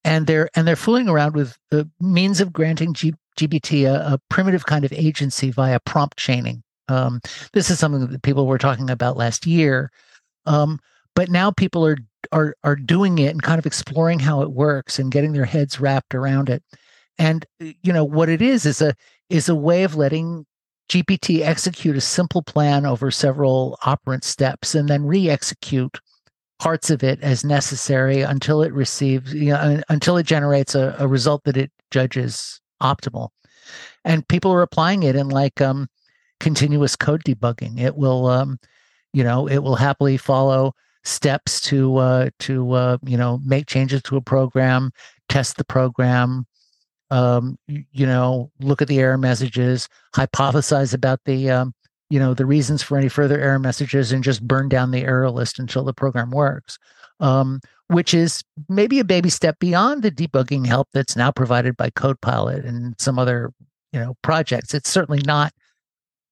and 0.03 0.27
they're 0.27 0.49
and 0.55 0.67
they're 0.67 0.75
fooling 0.75 1.09
around 1.09 1.35
with 1.35 1.57
the 1.69 1.89
means 1.99 2.41
of 2.41 2.53
granting 2.53 2.93
G- 2.93 3.15
GPT 3.37 3.85
a, 3.85 4.13
a, 4.13 4.19
primitive 4.29 4.65
kind 4.65 4.85
of 4.85 4.93
agency 4.93 5.51
via 5.51 5.79
prompt 5.79 6.17
chaining. 6.17 6.63
Um, 6.87 7.21
this 7.53 7.69
is 7.69 7.79
something 7.79 8.07
that 8.07 8.23
people 8.23 8.47
were 8.47 8.57
talking 8.57 8.89
about 8.89 9.17
last 9.17 9.45
year, 9.45 9.91
um, 10.45 10.79
but 11.15 11.29
now 11.29 11.51
people 11.51 11.85
are 11.85 11.97
are 12.31 12.55
are 12.63 12.75
doing 12.75 13.19
it 13.19 13.31
and 13.31 13.43
kind 13.43 13.59
of 13.59 13.65
exploring 13.65 14.19
how 14.19 14.41
it 14.41 14.51
works 14.51 14.99
and 14.99 15.11
getting 15.11 15.33
their 15.33 15.45
heads 15.45 15.79
wrapped 15.79 16.15
around 16.15 16.49
it. 16.49 16.63
And 17.17 17.45
you 17.59 17.93
know 17.93 18.05
what 18.05 18.29
it 18.29 18.41
is 18.41 18.65
is 18.65 18.81
a 18.81 18.95
is 19.29 19.49
a 19.49 19.55
way 19.55 19.83
of 19.83 19.95
letting 19.95 20.45
GPT 20.89 21.41
execute 21.41 21.95
a 21.95 22.01
simple 22.01 22.41
plan 22.41 22.85
over 22.85 23.11
several 23.11 23.77
operant 23.85 24.23
steps 24.23 24.73
and 24.73 24.89
then 24.89 25.05
re-execute 25.05 25.99
parts 26.59 26.89
of 26.89 27.03
it 27.03 27.21
as 27.21 27.43
necessary 27.43 28.21
until 28.21 28.61
it 28.61 28.73
receives, 28.73 29.33
you 29.33 29.51
know, 29.51 29.81
until 29.89 30.17
it 30.17 30.25
generates 30.25 30.75
a, 30.75 30.95
a 30.99 31.07
result 31.07 31.43
that 31.45 31.57
it 31.57 31.71
judges 31.91 32.61
optimal. 32.81 33.29
And 34.05 34.27
people 34.27 34.51
are 34.51 34.61
applying 34.61 35.03
it 35.03 35.15
in 35.15 35.29
like 35.29 35.61
um, 35.61 35.87
continuous 36.39 36.95
code 36.95 37.23
debugging. 37.23 37.79
It 37.79 37.95
will, 37.95 38.27
um, 38.27 38.59
you 39.13 39.23
know, 39.23 39.47
it 39.47 39.59
will 39.59 39.75
happily 39.75 40.17
follow 40.17 40.73
steps 41.03 41.61
to 41.61 41.97
uh, 41.97 42.29
to 42.39 42.71
uh, 42.73 42.97
you 43.05 43.17
know 43.17 43.39
make 43.45 43.67
changes 43.67 44.01
to 44.03 44.17
a 44.17 44.21
program, 44.21 44.91
test 45.29 45.57
the 45.57 45.63
program, 45.63 46.45
um, 47.11 47.57
you, 47.67 48.05
know, 48.05 48.51
look 48.59 48.81
at 48.81 48.87
the 48.87 48.99
error 48.99 49.17
messages, 49.17 49.89
hypothesize 50.15 50.93
about 50.93 51.19
the, 51.25 51.49
um, 51.49 51.73
you 52.09 52.19
know, 52.19 52.33
the 52.33 52.45
reasons 52.45 52.81
for 52.81 52.97
any 52.97 53.09
further 53.09 53.39
error 53.39 53.59
messages, 53.59 54.11
and 54.11 54.23
just 54.23 54.47
burn 54.47 54.69
down 54.69 54.91
the 54.91 55.03
error 55.03 55.29
list 55.29 55.59
until 55.59 55.83
the 55.83 55.93
program 55.93 56.31
works. 56.31 56.77
Um, 57.19 57.59
which 57.89 58.13
is 58.13 58.43
maybe 58.69 58.99
a 58.99 59.03
baby 59.03 59.29
step 59.29 59.57
beyond 59.59 60.03
the 60.03 60.11
debugging 60.11 60.65
help 60.65 60.87
that's 60.93 61.15
now 61.15 61.31
provided 61.31 61.75
by 61.75 61.89
CodePilot 61.89 62.65
and 62.65 62.93
some 62.99 63.17
other, 63.17 63.51
you 63.91 63.99
know, 63.99 64.15
projects. 64.21 64.75
It's 64.75 64.89
certainly 64.89 65.21
not 65.25 65.51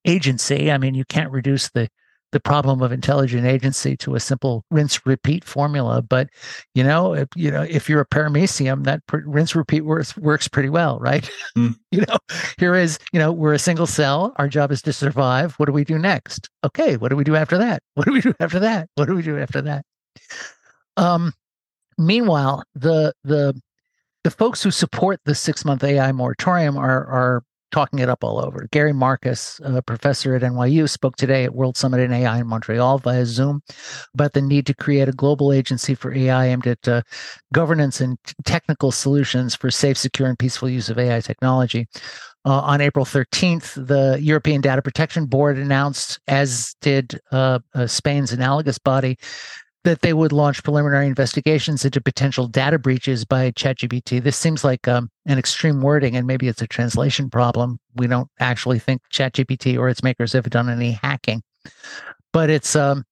agency. 0.04 0.70
I 0.70 0.78
mean, 0.78 0.94
you 0.94 1.04
can't 1.04 1.32
reduce 1.32 1.68
the 1.70 1.88
the 2.32 2.40
problem 2.40 2.82
of 2.82 2.92
intelligent 2.92 3.46
agency 3.46 3.96
to 3.96 4.14
a 4.14 4.20
simple 4.20 4.64
rinse 4.70 5.04
repeat 5.06 5.44
formula. 5.44 6.02
But 6.02 6.28
you 6.74 6.84
know, 6.84 7.14
if, 7.14 7.28
you 7.36 7.50
know, 7.50 7.62
if 7.62 7.88
you're 7.88 8.00
a 8.00 8.06
paramecium, 8.06 8.84
that 8.84 9.06
pr- 9.06 9.18
rinse 9.24 9.54
repeat 9.54 9.82
works 9.82 10.16
works 10.16 10.48
pretty 10.48 10.68
well, 10.68 10.98
right? 10.98 11.28
Mm. 11.56 11.74
you 11.90 12.02
know, 12.02 12.18
here 12.58 12.74
is 12.74 12.98
you 13.12 13.18
know 13.18 13.32
we're 13.32 13.54
a 13.54 13.58
single 13.58 13.86
cell. 13.86 14.32
Our 14.36 14.48
job 14.48 14.70
is 14.70 14.82
to 14.82 14.92
survive. 14.92 15.54
What 15.54 15.66
do 15.66 15.72
we 15.72 15.82
do 15.82 15.98
next? 15.98 16.48
Okay, 16.62 16.96
what 16.96 17.08
do 17.08 17.16
we 17.16 17.24
do 17.24 17.34
after 17.34 17.56
that? 17.58 17.82
What 17.94 18.06
do 18.06 18.12
we 18.12 18.20
do 18.20 18.34
after 18.38 18.60
that? 18.60 18.88
What 18.94 19.06
do 19.06 19.14
we 19.14 19.22
do 19.22 19.38
after 19.38 19.62
that? 19.62 19.84
Um, 20.96 21.32
meanwhile, 21.96 22.62
the 22.74 23.14
the 23.24 23.60
the 24.24 24.30
folks 24.30 24.62
who 24.62 24.70
support 24.70 25.20
the 25.24 25.34
six 25.34 25.64
month 25.64 25.82
AI 25.82 26.12
moratorium 26.12 26.76
are 26.76 27.06
are 27.06 27.42
talking 27.70 27.98
it 27.98 28.08
up 28.08 28.24
all 28.24 28.44
over. 28.44 28.66
Gary 28.70 28.92
Marcus, 28.92 29.60
a 29.64 29.82
professor 29.82 30.34
at 30.34 30.42
NYU, 30.42 30.88
spoke 30.88 31.16
today 31.16 31.44
at 31.44 31.54
World 31.54 31.76
Summit 31.76 32.00
in 32.00 32.12
AI 32.12 32.40
in 32.40 32.46
Montreal 32.46 32.98
via 32.98 33.26
Zoom 33.26 33.62
about 34.14 34.32
the 34.32 34.42
need 34.42 34.66
to 34.66 34.74
create 34.74 35.08
a 35.08 35.12
global 35.12 35.52
agency 35.52 35.94
for 35.94 36.12
AI 36.12 36.46
aimed 36.46 36.66
at 36.66 36.86
uh, 36.88 37.02
governance 37.52 38.00
and 38.00 38.18
technical 38.44 38.90
solutions 38.90 39.54
for 39.54 39.70
safe, 39.70 39.96
secure, 39.96 40.28
and 40.28 40.38
peaceful 40.38 40.68
use 40.68 40.88
of 40.88 40.98
AI 40.98 41.20
technology. 41.20 41.86
Uh, 42.44 42.60
on 42.60 42.80
April 42.80 43.04
13th, 43.04 43.74
the 43.86 44.18
European 44.22 44.60
Data 44.60 44.80
Protection 44.80 45.26
Board 45.26 45.58
announced, 45.58 46.20
as 46.28 46.74
did 46.80 47.20
uh, 47.32 47.58
Spain's 47.86 48.32
analogous 48.32 48.78
body, 48.78 49.18
that 49.88 50.02
they 50.02 50.12
would 50.12 50.32
launch 50.32 50.62
preliminary 50.62 51.06
investigations 51.06 51.82
into 51.82 51.98
potential 51.98 52.46
data 52.46 52.78
breaches 52.78 53.24
by 53.24 53.50
ChatGPT. 53.52 54.22
This 54.22 54.36
seems 54.36 54.62
like 54.62 54.86
um, 54.86 55.10
an 55.24 55.38
extreme 55.38 55.80
wording, 55.80 56.14
and 56.14 56.26
maybe 56.26 56.46
it's 56.46 56.60
a 56.60 56.66
translation 56.66 57.30
problem. 57.30 57.80
We 57.94 58.06
don't 58.06 58.28
actually 58.38 58.80
think 58.80 59.00
ChatGPT 59.10 59.78
or 59.78 59.88
its 59.88 60.02
makers 60.02 60.34
have 60.34 60.44
done 60.50 60.68
any 60.68 60.90
hacking, 60.90 61.42
but 62.34 62.50
it's 62.50 62.76
um, 62.76 63.02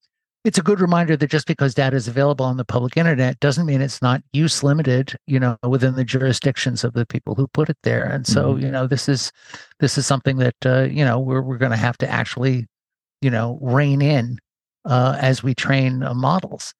it's 0.45 0.59
a 0.59 0.62
good 0.62 0.78
reminder 0.78 1.16
that 1.16 1.30
just 1.30 1.47
because 1.47 1.73
data 1.73 1.97
is 1.97 2.09
available 2.09 2.45
on 2.45 2.59
the 2.59 2.64
public 2.64 2.99
internet 2.99 3.40
doesn't 3.40 3.64
mean 3.64 3.80
it's 3.80 4.02
not 4.02 4.21
use 4.35 4.62
limited 4.62 5.16
you 5.26 5.40
know 5.40 5.56
within 5.66 5.95
the 5.97 6.04
jurisdictions 6.04 6.85
of 6.85 6.92
the 6.92 7.06
people 7.06 7.35
who 7.35 7.49
put 7.49 7.68
it 7.68 7.78
there 7.85 8.04
and 8.04 8.26
so 8.26 8.52
mm-hmm. 8.52 8.64
you 8.64 8.71
know 8.71 8.87
this 8.87 9.09
is 9.09 9.33
this 9.80 9.99
is 9.99 10.06
something 10.06 10.37
that 10.37 10.54
uh, 10.64 10.83
you 10.83 11.04
know 11.04 11.18
we're, 11.18 11.42
we're 11.42 11.59
going 11.59 11.73
to 11.73 11.76
have 11.76 11.99
to 11.99 12.09
actually 12.09 12.66
you 13.23 13.30
know 13.30 13.59
rein 13.61 14.00
in 14.00 14.38
uh, 14.87 15.16
as 15.21 15.43
we 15.43 15.55
train 15.55 16.02
uh, 16.02 16.14
models. 16.14 16.75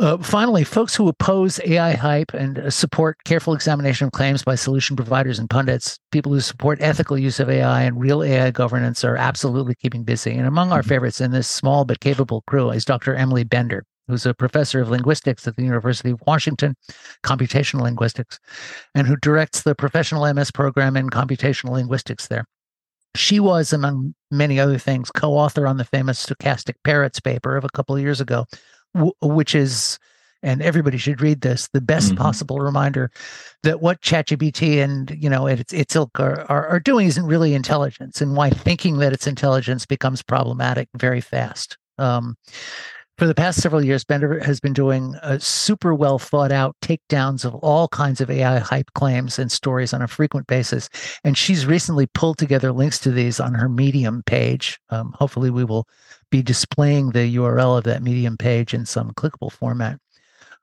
Uh, 0.00 0.16
finally, 0.16 0.64
folks 0.64 0.96
who 0.96 1.08
oppose 1.08 1.60
AI 1.66 1.92
hype 1.92 2.32
and 2.32 2.58
uh, 2.58 2.70
support 2.70 3.22
careful 3.24 3.52
examination 3.52 4.06
of 4.06 4.12
claims 4.12 4.42
by 4.42 4.54
solution 4.54 4.96
providers 4.96 5.38
and 5.38 5.50
pundits, 5.50 5.98
people 6.10 6.32
who 6.32 6.40
support 6.40 6.80
ethical 6.80 7.18
use 7.18 7.38
of 7.38 7.50
AI 7.50 7.82
and 7.82 8.00
real 8.00 8.22
AI 8.22 8.50
governance 8.50 9.04
are 9.04 9.16
absolutely 9.16 9.74
keeping 9.74 10.02
busy. 10.02 10.30
And 10.30 10.46
among 10.46 10.72
our 10.72 10.80
mm-hmm. 10.80 10.88
favorites 10.88 11.20
in 11.20 11.32
this 11.32 11.48
small 11.48 11.84
but 11.84 12.00
capable 12.00 12.42
crew 12.46 12.70
is 12.70 12.86
Dr. 12.86 13.14
Emily 13.14 13.44
Bender, 13.44 13.84
who's 14.08 14.24
a 14.24 14.32
professor 14.32 14.80
of 14.80 14.88
linguistics 14.88 15.46
at 15.46 15.56
the 15.56 15.64
University 15.64 16.10
of 16.10 16.22
Washington, 16.26 16.76
computational 17.22 17.82
linguistics, 17.82 18.38
and 18.94 19.06
who 19.06 19.16
directs 19.16 19.64
the 19.64 19.74
professional 19.74 20.32
MS 20.32 20.50
program 20.50 20.96
in 20.96 21.10
computational 21.10 21.72
linguistics 21.72 22.28
there. 22.28 22.46
She 23.16 23.40
was, 23.40 23.72
among 23.72 24.14
many 24.30 24.60
other 24.60 24.78
things, 24.78 25.10
co 25.10 25.34
author 25.34 25.66
on 25.66 25.76
the 25.76 25.84
famous 25.84 26.24
Stochastic 26.24 26.74
Parrots 26.84 27.20
paper 27.20 27.56
of 27.56 27.64
a 27.64 27.70
couple 27.70 27.96
of 27.96 28.02
years 28.02 28.20
ago, 28.20 28.46
w- 28.94 29.12
which 29.20 29.54
is, 29.54 29.98
and 30.42 30.62
everybody 30.62 30.96
should 30.96 31.20
read 31.20 31.40
this, 31.40 31.68
the 31.72 31.80
best 31.80 32.08
mm-hmm. 32.08 32.22
possible 32.22 32.60
reminder 32.60 33.10
that 33.62 33.80
what 33.80 34.00
ChatGPT 34.00 34.82
and 34.82 35.10
you 35.20 35.28
know 35.28 35.46
its 35.46 35.72
its 35.72 35.96
ilk 35.96 36.18
are, 36.20 36.42
are, 36.48 36.66
are 36.68 36.80
doing 36.80 37.08
isn't 37.08 37.26
really 37.26 37.54
intelligence, 37.54 38.20
and 38.20 38.36
why 38.36 38.50
thinking 38.50 38.98
that 38.98 39.12
it's 39.12 39.26
intelligence 39.26 39.86
becomes 39.86 40.22
problematic 40.22 40.88
very 40.96 41.20
fast. 41.20 41.76
Um, 41.98 42.36
for 43.20 43.26
the 43.26 43.34
past 43.34 43.60
several 43.60 43.84
years, 43.84 44.02
Bender 44.02 44.42
has 44.42 44.60
been 44.60 44.72
doing 44.72 45.14
super 45.40 45.94
well 45.94 46.18
thought 46.18 46.50
out 46.50 46.74
takedowns 46.80 47.44
of 47.44 47.54
all 47.56 47.86
kinds 47.86 48.22
of 48.22 48.30
AI 48.30 48.58
hype 48.60 48.90
claims 48.94 49.38
and 49.38 49.52
stories 49.52 49.92
on 49.92 50.00
a 50.00 50.08
frequent 50.08 50.46
basis. 50.46 50.88
And 51.22 51.36
she's 51.36 51.66
recently 51.66 52.06
pulled 52.06 52.38
together 52.38 52.72
links 52.72 52.98
to 53.00 53.10
these 53.10 53.38
on 53.38 53.52
her 53.52 53.68
Medium 53.68 54.22
page. 54.22 54.80
Um, 54.88 55.12
hopefully, 55.18 55.50
we 55.50 55.64
will 55.64 55.86
be 56.30 56.40
displaying 56.40 57.10
the 57.10 57.36
URL 57.36 57.76
of 57.76 57.84
that 57.84 58.02
Medium 58.02 58.38
page 58.38 58.72
in 58.72 58.86
some 58.86 59.10
clickable 59.10 59.52
format. 59.52 60.00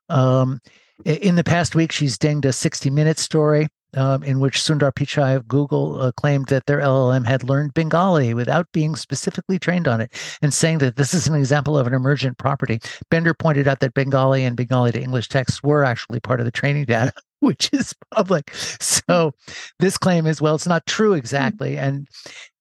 Um, 0.10 0.60
in 1.06 1.36
the 1.36 1.44
past 1.44 1.76
week, 1.76 1.92
she's 1.92 2.18
dinged 2.18 2.46
a 2.46 2.54
60 2.54 2.90
minute 2.90 3.20
story 3.20 3.68
um, 3.96 4.24
in 4.24 4.40
which 4.40 4.60
Sundar 4.60 4.92
Pichai 4.92 5.36
of 5.36 5.48
Google 5.48 6.02
uh, 6.02 6.12
claimed 6.12 6.48
that 6.48 6.66
their 6.66 6.80
LLM 6.80 7.26
had 7.26 7.44
learned 7.44 7.74
Bengali 7.74 8.34
without 8.34 8.68
being 8.72 8.96
specifically 8.96 9.60
trained 9.60 9.88
on 9.88 10.02
it, 10.02 10.14
and 10.42 10.54
saying 10.54 10.80
that 10.80 10.96
this 10.96 11.14
is 11.14 11.28
an 11.28 11.36
example 11.36 11.78
of 11.78 11.88
an 11.88 11.94
emergent 11.94 12.38
property. 12.38 12.80
Bender 13.10 13.34
pointed 13.34 13.68
out 13.68 13.80
that 13.80 13.94
Bengali 13.94 14.44
and 14.44 14.58
Bengali 14.58 14.92
to 14.92 15.02
English 15.02 15.30
texts 15.30 15.64
were 15.64 15.84
actually 15.84 16.20
part 16.20 16.40
of 16.40 16.46
the 16.46 16.52
training 16.52 16.86
data, 16.86 17.14
which 17.40 17.70
is 17.74 17.94
public. 18.12 18.52
So 18.54 19.34
this 19.80 19.98
claim 19.98 20.26
is 20.26 20.42
well, 20.42 20.56
it's 20.56 20.68
not 20.68 20.86
true 20.86 21.14
exactly, 21.14 21.78
and 21.78 22.08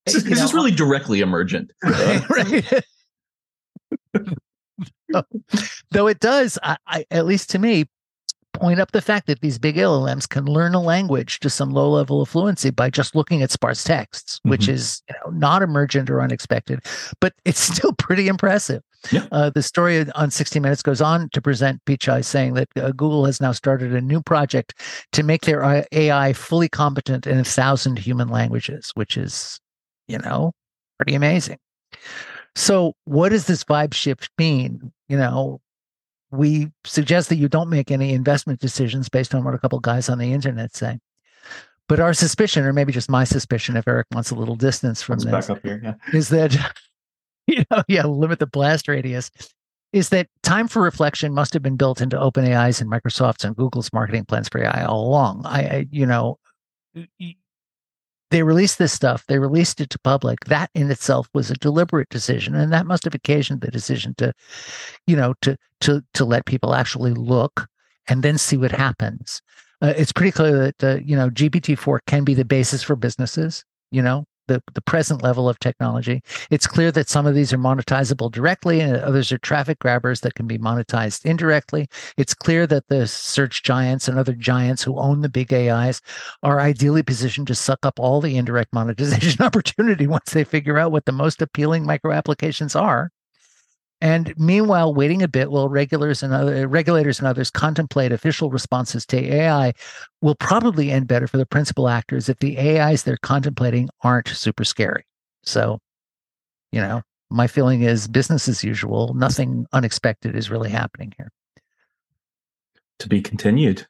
this 0.06 0.14
is 0.14 0.24
this 0.24 0.54
really 0.54 0.70
directly 0.70 1.20
emergent? 1.20 1.72
right. 1.82 2.64
right. 5.12 5.24
Though 5.90 6.06
it 6.06 6.20
does, 6.20 6.58
I, 6.62 6.76
I, 6.86 7.04
at 7.10 7.26
least 7.26 7.50
to 7.50 7.58
me, 7.58 7.86
point 8.58 8.80
up 8.80 8.92
the 8.92 9.00
fact 9.00 9.26
that 9.26 9.40
these 9.40 9.58
big 9.58 9.76
LLMs 9.76 10.28
can 10.28 10.44
learn 10.44 10.74
a 10.74 10.80
language 10.80 11.40
to 11.40 11.50
some 11.50 11.70
low 11.70 11.90
level 11.90 12.22
of 12.22 12.28
fluency 12.28 12.70
by 12.70 12.90
just 12.90 13.14
looking 13.14 13.42
at 13.42 13.50
sparse 13.50 13.84
texts, 13.84 14.38
mm-hmm. 14.38 14.50
which 14.50 14.68
is 14.68 15.02
you 15.08 15.14
know, 15.24 15.38
not 15.38 15.62
emergent 15.62 16.10
or 16.10 16.20
unexpected, 16.20 16.80
but 17.20 17.34
it's 17.44 17.60
still 17.76 17.92
pretty 17.92 18.28
impressive. 18.28 18.82
Yeah. 19.10 19.26
Uh, 19.30 19.50
the 19.50 19.62
story 19.62 20.04
on 20.14 20.30
60 20.30 20.58
Minutes 20.60 20.82
goes 20.82 21.00
on 21.00 21.28
to 21.30 21.40
present 21.40 21.84
Pichai 21.84 22.24
saying 22.24 22.54
that 22.54 22.68
uh, 22.76 22.90
Google 22.90 23.24
has 23.26 23.40
now 23.40 23.52
started 23.52 23.94
a 23.94 24.00
new 24.00 24.20
project 24.20 24.74
to 25.12 25.22
make 25.22 25.42
their 25.42 25.84
AI 25.92 26.32
fully 26.32 26.68
competent 26.68 27.26
in 27.26 27.38
a 27.38 27.44
thousand 27.44 27.98
human 27.98 28.28
languages, 28.28 28.90
which 28.94 29.16
is, 29.16 29.60
you 30.08 30.18
know, 30.18 30.52
pretty 30.98 31.14
amazing. 31.14 31.58
So, 32.56 32.94
what 33.04 33.28
does 33.28 33.46
this 33.46 33.64
vibe 33.64 33.94
shift 33.94 34.30
mean? 34.38 34.92
You 35.08 35.18
know, 35.18 35.60
we 36.30 36.70
suggest 36.84 37.28
that 37.28 37.36
you 37.36 37.48
don't 37.48 37.70
make 37.70 37.90
any 37.90 38.12
investment 38.12 38.60
decisions 38.60 39.08
based 39.08 39.34
on 39.34 39.44
what 39.44 39.54
a 39.54 39.58
couple 39.58 39.78
guys 39.80 40.08
on 40.08 40.18
the 40.18 40.32
internet 40.32 40.74
say. 40.74 40.98
But 41.88 42.00
our 42.00 42.14
suspicion, 42.14 42.64
or 42.64 42.72
maybe 42.72 42.92
just 42.92 43.08
my 43.08 43.24
suspicion, 43.24 43.76
if 43.76 43.86
Eric 43.86 44.08
wants 44.12 44.30
a 44.30 44.34
little 44.34 44.56
distance 44.56 45.02
from 45.02 45.18
Let's 45.18 45.46
this, 45.46 45.58
here, 45.62 45.80
yeah. 45.82 45.94
is 46.12 46.28
that 46.30 46.56
you 47.46 47.64
know, 47.70 47.82
yeah, 47.88 48.04
limit 48.04 48.38
the 48.38 48.46
blast 48.46 48.88
radius. 48.88 49.30
Is 49.92 50.08
that 50.08 50.26
time 50.42 50.68
for 50.68 50.82
reflection 50.82 51.32
must 51.32 51.54
have 51.54 51.62
been 51.62 51.76
built 51.76 52.00
into 52.00 52.16
OpenAI's 52.16 52.80
and 52.80 52.90
Microsoft's 52.90 53.44
and 53.44 53.54
Google's 53.54 53.92
marketing 53.92 54.24
plans 54.24 54.48
for 54.48 54.62
AI 54.62 54.84
all 54.84 55.06
along. 55.06 55.42
I, 55.46 55.60
I 55.60 55.86
you 55.90 56.06
know, 56.06 56.38
they 58.30 58.42
released 58.42 58.78
this 58.78 58.92
stuff, 58.92 59.24
they 59.26 59.38
released 59.38 59.80
it 59.80 59.90
to 59.90 59.98
public. 60.00 60.44
That 60.46 60.70
in 60.74 60.90
itself 60.90 61.28
was 61.32 61.50
a 61.50 61.54
deliberate 61.54 62.08
decision. 62.08 62.54
And 62.54 62.72
that 62.72 62.86
must 62.86 63.04
have 63.04 63.14
occasioned 63.14 63.60
the 63.60 63.70
decision 63.70 64.14
to, 64.16 64.32
you 65.06 65.16
know, 65.16 65.34
to 65.42 65.56
to 65.82 66.02
to 66.14 66.24
let 66.24 66.46
people 66.46 66.74
actually 66.74 67.12
look 67.12 67.68
and 68.08 68.22
then 68.22 68.38
see 68.38 68.56
what 68.56 68.72
happens. 68.72 69.42
Uh, 69.82 69.92
it's 69.96 70.12
pretty 70.12 70.32
clear 70.32 70.58
that 70.58 70.84
uh, 70.84 71.00
you 71.04 71.16
know 71.16 71.30
GPT-4 71.30 71.98
can 72.06 72.24
be 72.24 72.34
the 72.34 72.44
basis 72.44 72.82
for 72.82 72.96
businesses. 72.96 73.64
You 73.90 74.02
know, 74.02 74.24
the, 74.48 74.62
the 74.74 74.80
present 74.80 75.22
level 75.22 75.48
of 75.48 75.58
technology. 75.58 76.22
It's 76.50 76.66
clear 76.66 76.90
that 76.92 77.08
some 77.08 77.26
of 77.26 77.34
these 77.34 77.52
are 77.52 77.58
monetizable 77.58 78.30
directly 78.30 78.80
and 78.80 78.96
others 78.96 79.32
are 79.32 79.38
traffic 79.38 79.78
grabbers 79.78 80.20
that 80.20 80.34
can 80.34 80.46
be 80.46 80.58
monetized 80.58 81.24
indirectly. 81.24 81.88
It's 82.16 82.34
clear 82.34 82.66
that 82.66 82.88
the 82.88 83.06
search 83.06 83.62
giants 83.62 84.08
and 84.08 84.18
other 84.18 84.34
giants 84.34 84.82
who 84.82 84.98
own 84.98 85.20
the 85.20 85.28
big 85.28 85.52
AIs 85.52 86.00
are 86.42 86.60
ideally 86.60 87.02
positioned 87.02 87.46
to 87.48 87.54
suck 87.54 87.84
up 87.84 87.98
all 87.98 88.20
the 88.20 88.36
indirect 88.36 88.72
monetization 88.72 89.42
opportunity 89.44 90.06
once 90.06 90.32
they 90.32 90.44
figure 90.44 90.78
out 90.78 90.92
what 90.92 91.04
the 91.04 91.12
most 91.12 91.42
appealing 91.42 91.84
micro 91.84 92.12
applications 92.12 92.76
are. 92.76 93.10
And 94.00 94.34
meanwhile, 94.36 94.92
waiting 94.92 95.22
a 95.22 95.28
bit 95.28 95.50
while 95.50 95.68
regulators 95.68 96.22
and 96.22 96.34
other 96.34 96.68
regulators 96.68 97.18
and 97.18 97.26
others 97.26 97.50
contemplate 97.50 98.12
official 98.12 98.50
responses 98.50 99.06
to 99.06 99.16
AI 99.16 99.72
will 100.20 100.34
probably 100.34 100.90
end 100.90 101.08
better 101.08 101.26
for 101.26 101.38
the 101.38 101.46
principal 101.46 101.88
actors 101.88 102.28
if 102.28 102.38
the 102.40 102.58
AIs 102.58 103.04
they're 103.04 103.16
contemplating 103.22 103.88
aren't 104.02 104.28
super 104.28 104.64
scary. 104.64 105.04
So, 105.44 105.78
you 106.72 106.80
know, 106.80 107.00
my 107.30 107.46
feeling 107.46 107.82
is 107.82 108.06
business 108.06 108.48
as 108.48 108.62
usual. 108.62 109.14
Nothing 109.14 109.66
unexpected 109.72 110.36
is 110.36 110.50
really 110.50 110.70
happening 110.70 111.14
here. 111.16 111.32
To 112.98 113.08
be 113.08 113.22
continued. 113.22 113.86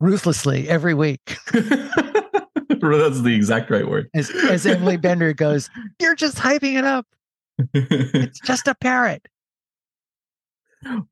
Ruthlessly 0.00 0.68
every 0.68 0.94
week. 0.94 1.38
That's 1.52 3.22
the 3.22 3.34
exact 3.34 3.70
right 3.70 3.88
word. 3.88 4.10
As, 4.14 4.30
as 4.30 4.66
Emily 4.66 4.96
Bender 4.96 5.32
goes, 5.32 5.70
you're 6.00 6.14
just 6.14 6.36
hyping 6.36 6.76
it 6.76 6.84
up 6.84 7.06
it's 7.74 8.40
just 8.40 8.68
a 8.68 8.74
parrot. 8.74 9.26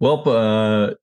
Well, 0.00 0.28
uh, 0.28 0.94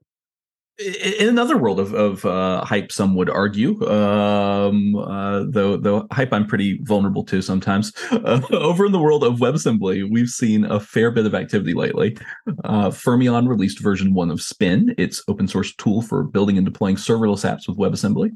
in 0.79 1.27
another 1.27 1.57
world 1.57 1.79
of, 1.79 1.93
of 1.93 2.25
uh, 2.25 2.63
hype, 2.63 2.91
some 2.91 3.15
would 3.15 3.29
argue, 3.29 3.85
um, 3.89 4.95
uh, 4.95 5.43
though 5.49 5.75
though 5.75 6.07
hype 6.11 6.31
I'm 6.31 6.47
pretty 6.47 6.79
vulnerable 6.83 7.25
to 7.25 7.41
sometimes. 7.41 7.91
Uh, 8.11 8.41
over 8.51 8.85
in 8.85 8.93
the 8.93 8.99
world 8.99 9.23
of 9.23 9.39
WebAssembly, 9.39 10.09
we've 10.09 10.29
seen 10.29 10.63
a 10.63 10.79
fair 10.79 11.11
bit 11.11 11.25
of 11.25 11.35
activity 11.35 11.73
lately. 11.73 12.17
Uh, 12.63 12.89
Fermyon 12.89 13.47
released 13.47 13.81
version 13.81 14.13
one 14.13 14.31
of 14.31 14.41
Spin, 14.41 14.95
its 14.97 15.21
open 15.27 15.47
source 15.47 15.75
tool 15.75 16.01
for 16.01 16.23
building 16.23 16.57
and 16.57 16.65
deploying 16.65 16.95
serverless 16.95 17.45
apps 17.49 17.67
with 17.67 17.77
WebAssembly. 17.77 18.31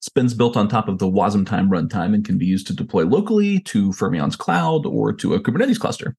Spin's 0.00 0.34
built 0.34 0.56
on 0.56 0.68
top 0.68 0.88
of 0.88 0.98
the 0.98 1.10
Wasmtime 1.10 1.68
runtime 1.68 2.14
and 2.14 2.24
can 2.24 2.36
be 2.36 2.46
used 2.46 2.66
to 2.66 2.74
deploy 2.74 3.04
locally 3.04 3.60
to 3.60 3.90
Fermyon's 3.92 4.36
cloud 4.36 4.84
or 4.84 5.12
to 5.14 5.34
a 5.34 5.40
Kubernetes 5.40 5.80
cluster. 5.80 6.14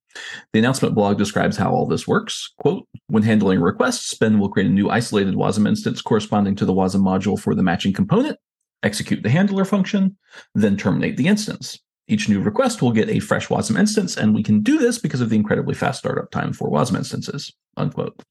The 0.53 0.60
announcement 0.60 0.96
blog 0.96 1.17
describes 1.17 1.55
how 1.55 1.72
all 1.72 1.86
this 1.86 2.07
works. 2.07 2.51
Quote, 2.57 2.88
when 3.07 3.24
handling 3.24 3.62
requests, 3.62 4.10
Spin 4.10 4.39
will 4.39 4.50
create 4.50 4.67
a 4.67 4.74
new 4.74 4.89
isolated 4.89 5.36
Wasm 5.36 5.66
instance 5.67 6.01
corresponding 6.01 6.55
to 6.55 6.65
the 6.65 6.74
WASM 6.74 7.01
module 7.01 7.39
for 7.39 7.53
the 7.53 7.63
matching 7.63 7.93
component, 7.93 8.38
execute 8.83 9.24
the 9.24 9.29
handler 9.29 9.65
function, 9.65 10.17
then 10.55 10.77
terminate 10.77 11.17
the 11.17 11.27
instance. 11.27 11.79
Each 12.07 12.29
new 12.29 12.41
request 12.41 12.81
will 12.81 12.91
get 12.91 13.09
a 13.09 13.19
fresh 13.19 13.47
WASM 13.47 13.77
instance, 13.77 14.15
and 14.15 14.33
we 14.33 14.43
can 14.43 14.62
do 14.62 14.77
this 14.77 14.97
because 14.97 15.21
of 15.21 15.29
the 15.29 15.36
incredibly 15.36 15.75
fast 15.75 16.00
startup 16.00 16.31
time 16.31 16.53
for 16.53 16.69
WASM 16.69 16.95
instances. 16.95 17.53
Unquote. 17.75 18.24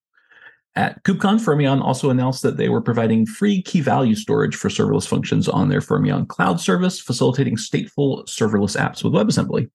At 0.74 1.02
KubeCon, 1.04 1.40
Fermyon 1.40 1.82
also 1.82 2.10
announced 2.10 2.42
that 2.42 2.58
they 2.58 2.68
were 2.68 2.82
providing 2.82 3.24
free 3.24 3.62
key 3.62 3.80
value 3.80 4.14
storage 4.14 4.56
for 4.56 4.68
serverless 4.68 5.06
functions 5.06 5.48
on 5.48 5.68
their 5.68 5.80
Fermyon 5.80 6.28
cloud 6.28 6.60
service, 6.60 7.00
facilitating 7.00 7.56
stateful 7.56 8.26
serverless 8.26 8.78
apps 8.78 9.02
with 9.02 9.14
WebAssembly. 9.14 9.70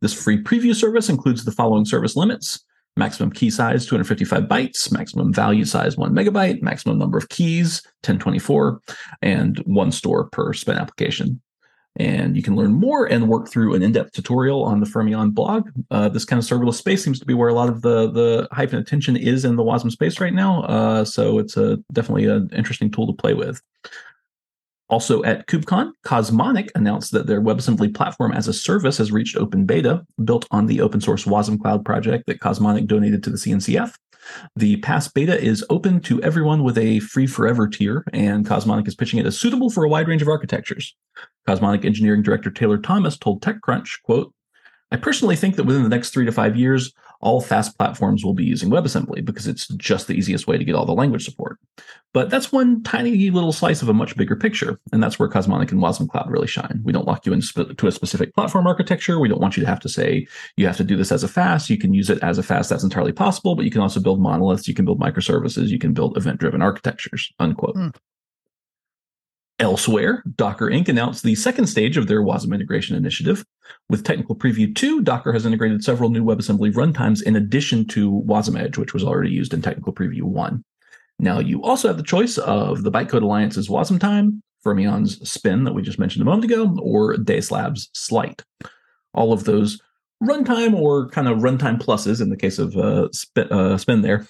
This 0.00 0.12
free 0.12 0.42
preview 0.42 0.74
service 0.74 1.08
includes 1.08 1.44
the 1.44 1.50
following 1.50 1.84
service 1.84 2.14
limits 2.14 2.64
maximum 2.96 3.30
key 3.30 3.50
size 3.50 3.84
255 3.86 4.44
bytes, 4.44 4.90
maximum 4.90 5.32
value 5.32 5.64
size 5.64 5.96
1 5.96 6.12
megabyte, 6.12 6.62
maximum 6.62 6.98
number 6.98 7.18
of 7.18 7.28
keys 7.28 7.82
1024, 8.04 8.80
and 9.22 9.58
one 9.66 9.92
store 9.92 10.28
per 10.30 10.52
spin 10.52 10.78
application. 10.78 11.40
And 11.98 12.36
you 12.36 12.42
can 12.42 12.56
learn 12.56 12.72
more 12.74 13.06
and 13.06 13.26
work 13.26 13.48
through 13.48 13.74
an 13.74 13.82
in-depth 13.82 14.12
tutorial 14.12 14.62
on 14.62 14.80
the 14.80 14.86
Fermyon 14.86 15.32
blog. 15.32 15.70
Uh, 15.90 16.10
this 16.10 16.26
kind 16.26 16.38
of 16.38 16.44
serverless 16.44 16.74
space 16.74 17.02
seems 17.02 17.18
to 17.20 17.24
be 17.24 17.32
where 17.32 17.48
a 17.48 17.54
lot 17.54 17.70
of 17.70 17.80
the 17.80 18.10
the 18.10 18.48
hype 18.52 18.72
and 18.72 18.80
attention 18.80 19.16
is 19.16 19.46
in 19.46 19.56
the 19.56 19.62
WASM 19.62 19.90
space 19.90 20.20
right 20.20 20.34
now. 20.34 20.62
Uh, 20.64 21.04
so 21.06 21.38
it's 21.38 21.56
a 21.56 21.78
definitely 21.92 22.26
an 22.26 22.50
interesting 22.52 22.90
tool 22.90 23.06
to 23.06 23.14
play 23.14 23.32
with. 23.32 23.62
Also 24.88 25.24
at 25.24 25.46
KubeCon, 25.46 25.92
Cosmonic 26.04 26.70
announced 26.74 27.10
that 27.12 27.26
their 27.26 27.40
WebAssembly 27.40 27.94
platform 27.94 28.32
as 28.32 28.46
a 28.46 28.52
service 28.52 28.98
has 28.98 29.10
reached 29.10 29.36
open 29.36 29.66
beta, 29.66 30.06
built 30.24 30.46
on 30.50 30.66
the 30.66 30.80
open 30.80 31.00
source 31.00 31.24
WASM 31.24 31.60
Cloud 31.60 31.84
project 31.84 32.26
that 32.26 32.40
Cosmonic 32.40 32.86
donated 32.86 33.24
to 33.24 33.30
the 33.30 33.36
CNCF. 33.36 33.94
The 34.54 34.80
PaaS 34.80 35.12
beta 35.12 35.40
is 35.40 35.64
open 35.70 36.00
to 36.02 36.22
everyone 36.22 36.62
with 36.62 36.78
a 36.78 37.00
free 37.00 37.26
forever 37.26 37.68
tier, 37.68 38.04
and 38.12 38.46
Cosmonic 38.46 38.86
is 38.86 38.94
pitching 38.94 39.18
it 39.18 39.26
as 39.26 39.38
suitable 39.38 39.70
for 39.70 39.84
a 39.84 39.88
wide 39.88 40.08
range 40.08 40.22
of 40.22 40.28
architectures. 40.28 40.94
Cosmonic 41.46 41.84
engineering 41.84 42.22
director 42.22 42.50
Taylor 42.50 42.78
Thomas 42.78 43.16
told 43.16 43.42
TechCrunch, 43.42 44.02
quote, 44.02 44.32
I 44.92 44.96
personally 44.96 45.36
think 45.36 45.56
that 45.56 45.64
within 45.64 45.82
the 45.82 45.88
next 45.88 46.10
three 46.10 46.24
to 46.24 46.32
five 46.32 46.56
years, 46.56 46.92
all 47.26 47.40
FaaS 47.40 47.68
platforms 47.70 48.24
will 48.24 48.34
be 48.34 48.44
using 48.44 48.70
WebAssembly 48.70 49.24
because 49.24 49.48
it's 49.48 49.66
just 49.66 50.06
the 50.06 50.14
easiest 50.14 50.46
way 50.46 50.56
to 50.56 50.64
get 50.64 50.76
all 50.76 50.86
the 50.86 50.92
language 50.92 51.24
support. 51.24 51.58
But 52.14 52.30
that's 52.30 52.52
one 52.52 52.84
tiny 52.84 53.30
little 53.30 53.52
slice 53.52 53.82
of 53.82 53.88
a 53.88 53.92
much 53.92 54.16
bigger 54.16 54.36
picture. 54.36 54.78
And 54.92 55.02
that's 55.02 55.18
where 55.18 55.28
Cosmonic 55.28 55.72
and 55.72 55.82
Wasm 55.82 56.08
Cloud 56.08 56.30
really 56.30 56.46
shine. 56.46 56.80
We 56.84 56.92
don't 56.92 57.04
lock 57.04 57.26
you 57.26 57.32
into 57.32 57.86
a 57.88 57.90
specific 57.90 58.32
platform 58.36 58.68
architecture. 58.68 59.18
We 59.18 59.28
don't 59.28 59.40
want 59.40 59.56
you 59.56 59.64
to 59.64 59.68
have 59.68 59.80
to 59.80 59.88
say, 59.88 60.28
you 60.56 60.68
have 60.68 60.76
to 60.76 60.84
do 60.84 60.96
this 60.96 61.10
as 61.10 61.24
a 61.24 61.28
FaaS. 61.28 61.68
You 61.68 61.78
can 61.78 61.92
use 61.92 62.10
it 62.10 62.22
as 62.22 62.38
a 62.38 62.44
FaaS. 62.44 62.68
That's 62.68 62.84
entirely 62.84 63.12
possible. 63.12 63.56
But 63.56 63.64
you 63.64 63.72
can 63.72 63.80
also 63.80 63.98
build 63.98 64.20
monoliths. 64.20 64.68
You 64.68 64.74
can 64.74 64.84
build 64.84 65.00
microservices. 65.00 65.66
You 65.66 65.80
can 65.80 65.94
build 65.94 66.16
event 66.16 66.38
driven 66.38 66.62
architectures, 66.62 67.32
unquote. 67.40 67.74
Mm. 67.74 67.96
Elsewhere, 69.58 70.22
Docker 70.36 70.66
Inc. 70.66 70.88
announced 70.88 71.22
the 71.22 71.34
second 71.34 71.66
stage 71.66 71.96
of 71.96 72.08
their 72.08 72.22
WASM 72.22 72.54
integration 72.54 72.94
initiative. 72.94 73.44
With 73.88 74.04
Technical 74.04 74.36
Preview 74.36 74.74
2, 74.74 75.00
Docker 75.00 75.32
has 75.32 75.46
integrated 75.46 75.82
several 75.82 76.10
new 76.10 76.22
WebAssembly 76.22 76.74
runtimes 76.74 77.22
in 77.22 77.36
addition 77.36 77.86
to 77.88 78.22
WasmEdge, 78.26 78.76
which 78.76 78.92
was 78.92 79.02
already 79.02 79.30
used 79.30 79.54
in 79.54 79.62
Technical 79.62 79.94
Preview 79.94 80.24
1. 80.24 80.62
Now, 81.18 81.38
you 81.38 81.62
also 81.62 81.88
have 81.88 81.96
the 81.96 82.02
choice 82.02 82.36
of 82.36 82.82
the 82.82 82.90
Bytecode 82.90 83.22
Alliance's 83.22 83.70
WASM 83.70 83.98
time, 83.98 84.42
Fermyon's 84.62 85.26
Spin 85.28 85.64
that 85.64 85.72
we 85.72 85.80
just 85.80 85.98
mentioned 85.98 86.20
a 86.20 86.26
moment 86.26 86.44
ago, 86.44 86.76
or 86.82 87.16
Deis 87.16 87.50
Labs 87.50 87.88
Slight. 87.94 88.42
All 89.14 89.32
of 89.32 89.44
those 89.44 89.80
runtime 90.22 90.74
or 90.74 91.08
kind 91.10 91.28
of 91.28 91.38
runtime 91.38 91.80
pluses 91.80 92.20
in 92.20 92.30
the 92.30 92.36
case 92.36 92.58
of 92.58 92.76
uh, 92.76 93.08
spin, 93.12 93.48
uh, 93.52 93.76
spin 93.76 94.02
there. 94.02 94.26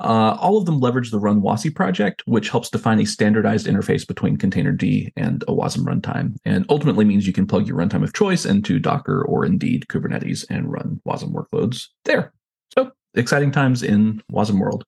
Uh, 0.00 0.36
all 0.40 0.56
of 0.56 0.66
them 0.66 0.80
leverage 0.80 1.10
the 1.10 1.20
runwasi 1.20 1.74
project 1.74 2.22
which 2.26 2.50
helps 2.50 2.70
define 2.70 3.00
a 3.00 3.06
standardized 3.06 3.66
interface 3.66 4.06
between 4.06 4.36
containerd 4.36 5.12
and 5.16 5.42
a 5.44 5.52
wasm 5.52 5.84
runtime 5.84 6.36
and 6.44 6.66
ultimately 6.68 7.04
means 7.04 7.26
you 7.26 7.32
can 7.32 7.46
plug 7.46 7.66
your 7.66 7.76
runtime 7.76 8.02
of 8.02 8.12
choice 8.12 8.44
into 8.44 8.78
docker 8.78 9.22
or 9.24 9.44
indeed 9.44 9.86
kubernetes 9.88 10.44
and 10.50 10.70
run 10.70 11.00
wasm 11.06 11.32
workloads 11.32 11.86
there. 12.04 12.32
So 12.74 12.90
exciting 13.14 13.52
times 13.52 13.82
in 13.82 14.22
wasm 14.32 14.60
world 14.60 14.84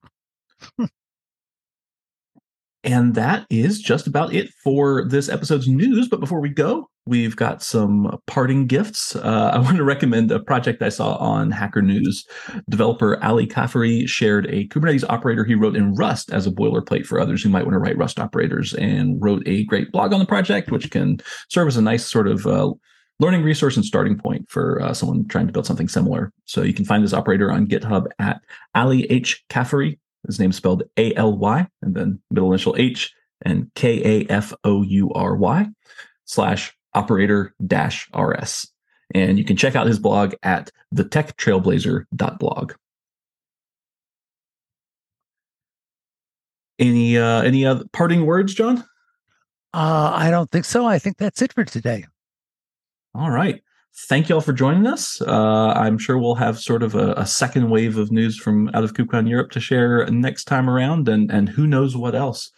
And 2.90 3.14
that 3.14 3.46
is 3.50 3.81
just 3.81 4.09
about 4.09 4.35
it 4.35 4.50
for 4.64 5.05
this 5.07 5.29
episode's 5.29 5.68
news. 5.68 6.09
But 6.09 6.18
before 6.18 6.40
we 6.40 6.48
go, 6.48 6.90
we've 7.07 7.37
got 7.37 7.62
some 7.62 8.18
parting 8.26 8.66
gifts. 8.66 9.14
Uh, 9.14 9.50
I 9.55 9.59
want 9.59 9.76
to 9.76 9.85
recommend 9.85 10.33
a 10.33 10.40
project 10.40 10.83
I 10.83 10.88
saw 10.88 11.14
on 11.14 11.53
Hacker 11.53 11.83
News. 11.83 12.26
Developer 12.68 13.16
Aly 13.22 13.46
Kafoury 13.46 14.09
shared 14.09 14.46
a 14.46 14.66
Kubernetes 14.66 15.05
operator 15.09 15.44
he 15.44 15.55
wrote 15.55 15.76
in 15.76 15.94
Rust 15.94 16.33
as 16.33 16.48
a 16.48 16.50
boilerplate 16.50 17.07
for 17.07 17.20
others 17.20 17.44
who 17.44 17.48
might 17.48 17.62
want 17.62 17.74
to 17.74 17.79
write 17.79 17.96
Rust 17.96 18.18
operators 18.18 18.74
and 18.74 19.22
wrote 19.22 19.44
a 19.46 19.64
great 19.66 19.92
blog 19.92 20.12
on 20.12 20.18
the 20.18 20.26
project, 20.26 20.72
which 20.72 20.90
can 20.90 21.20
serve 21.48 21.68
as 21.68 21.76
a 21.76 21.83
nice 21.83 22.05
sort 22.05 22.26
of 22.26 22.44
uh, 22.48 22.72
learning 23.20 23.44
resource 23.44 23.76
and 23.76 23.85
starting 23.85 24.18
point 24.18 24.50
for 24.50 24.83
uh, 24.83 24.92
someone 24.92 25.29
trying 25.29 25.46
to 25.46 25.53
build 25.53 25.66
something 25.66 25.88
similar. 25.88 26.33
So 26.46 26.62
you 26.62 26.74
can 26.74 26.85
find 26.85 27.05
this 27.05 27.14
operator 27.14 27.53
on 27.53 27.68
GitHub 27.68 28.07
at 28.18 28.40
Aly 28.74 29.05
H. 29.12 29.44
Kafoury, 29.48 29.98
his 30.26 30.38
name's 30.38 30.56
spelled 30.56 30.83
A 30.96 31.14
L 31.14 31.37
Y 31.37 31.66
and 31.83 31.94
then 31.94 32.20
middle 32.30 32.52
initial 32.52 32.74
H 32.78 33.12
and 33.42 33.70
K 33.74 34.02
A 34.04 34.30
F 34.30 34.52
O 34.64 34.83
U 34.83 35.12
R 35.12 35.37
Y 35.37 35.66
slash 36.24 36.76
operator 36.94 37.54
dash 37.66 38.09
RS. 38.16 38.68
And 39.14 39.38
you 39.38 39.44
can 39.44 39.56
check 39.56 39.74
out 39.74 39.87
his 39.87 39.98
blog 39.98 40.35
at 40.42 40.70
thetechtrailblazer.blog. 40.94 42.72
Any 46.78 47.18
uh, 47.18 47.42
any 47.42 47.66
other 47.66 47.85
parting 47.92 48.24
words, 48.24 48.54
John? 48.54 48.78
Uh, 49.74 50.12
I 50.14 50.30
don't 50.30 50.50
think 50.50 50.64
so. 50.64 50.87
I 50.87 50.98
think 50.98 51.18
that's 51.18 51.42
it 51.42 51.52
for 51.52 51.64
today. 51.64 52.06
All 53.14 53.30
right. 53.30 53.62
Thank 53.94 54.29
you 54.29 54.35
all 54.35 54.40
for 54.40 54.53
joining 54.53 54.87
us. 54.87 55.20
Uh, 55.20 55.72
I'm 55.76 55.98
sure 55.98 56.18
we'll 56.18 56.35
have 56.37 56.59
sort 56.59 56.83
of 56.83 56.94
a, 56.94 57.12
a, 57.12 57.26
second 57.26 57.70
wave 57.70 57.96
of 57.96 58.11
news 58.11 58.38
from 58.38 58.68
out 58.74 58.85
of 58.85 58.94
KubeCon 58.94 59.29
Europe 59.29 59.50
to 59.53 59.61
share 59.61 60.07
next 60.07 60.44
time 60.44 60.68
around, 60.68 61.09
and 61.09 61.31
and 61.31 61.48
who 61.48 61.66
knows 61.66 61.96
what 61.96 62.14
else. 62.14 62.50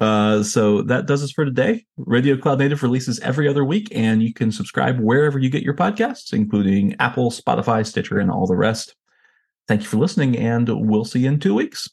Uh, 0.00 0.42
so 0.42 0.82
that 0.82 1.06
does 1.06 1.22
us 1.22 1.32
for 1.32 1.44
today. 1.44 1.84
Radio 1.96 2.36
Cloud 2.36 2.58
Native 2.58 2.82
releases 2.82 3.20
every 3.20 3.48
other 3.48 3.64
week, 3.64 3.88
and 3.92 4.22
you 4.22 4.32
can 4.32 4.50
subscribe 4.50 4.98
wherever 4.98 5.38
you 5.38 5.50
get 5.50 5.62
your 5.62 5.74
podcasts, 5.74 6.32
including 6.32 6.94
Apple, 6.98 7.30
Spotify, 7.30 7.86
Stitcher, 7.86 8.18
and 8.18 8.30
all 8.30 8.46
the 8.46 8.56
rest. 8.56 8.94
Thank 9.68 9.82
you 9.82 9.88
for 9.88 9.96
listening, 9.96 10.36
and 10.36 10.68
we'll 10.68 11.04
see 11.04 11.20
you 11.20 11.28
in 11.28 11.40
two 11.40 11.54
weeks. 11.54 11.88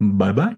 Bye 0.00 0.32
bye. 0.32 0.56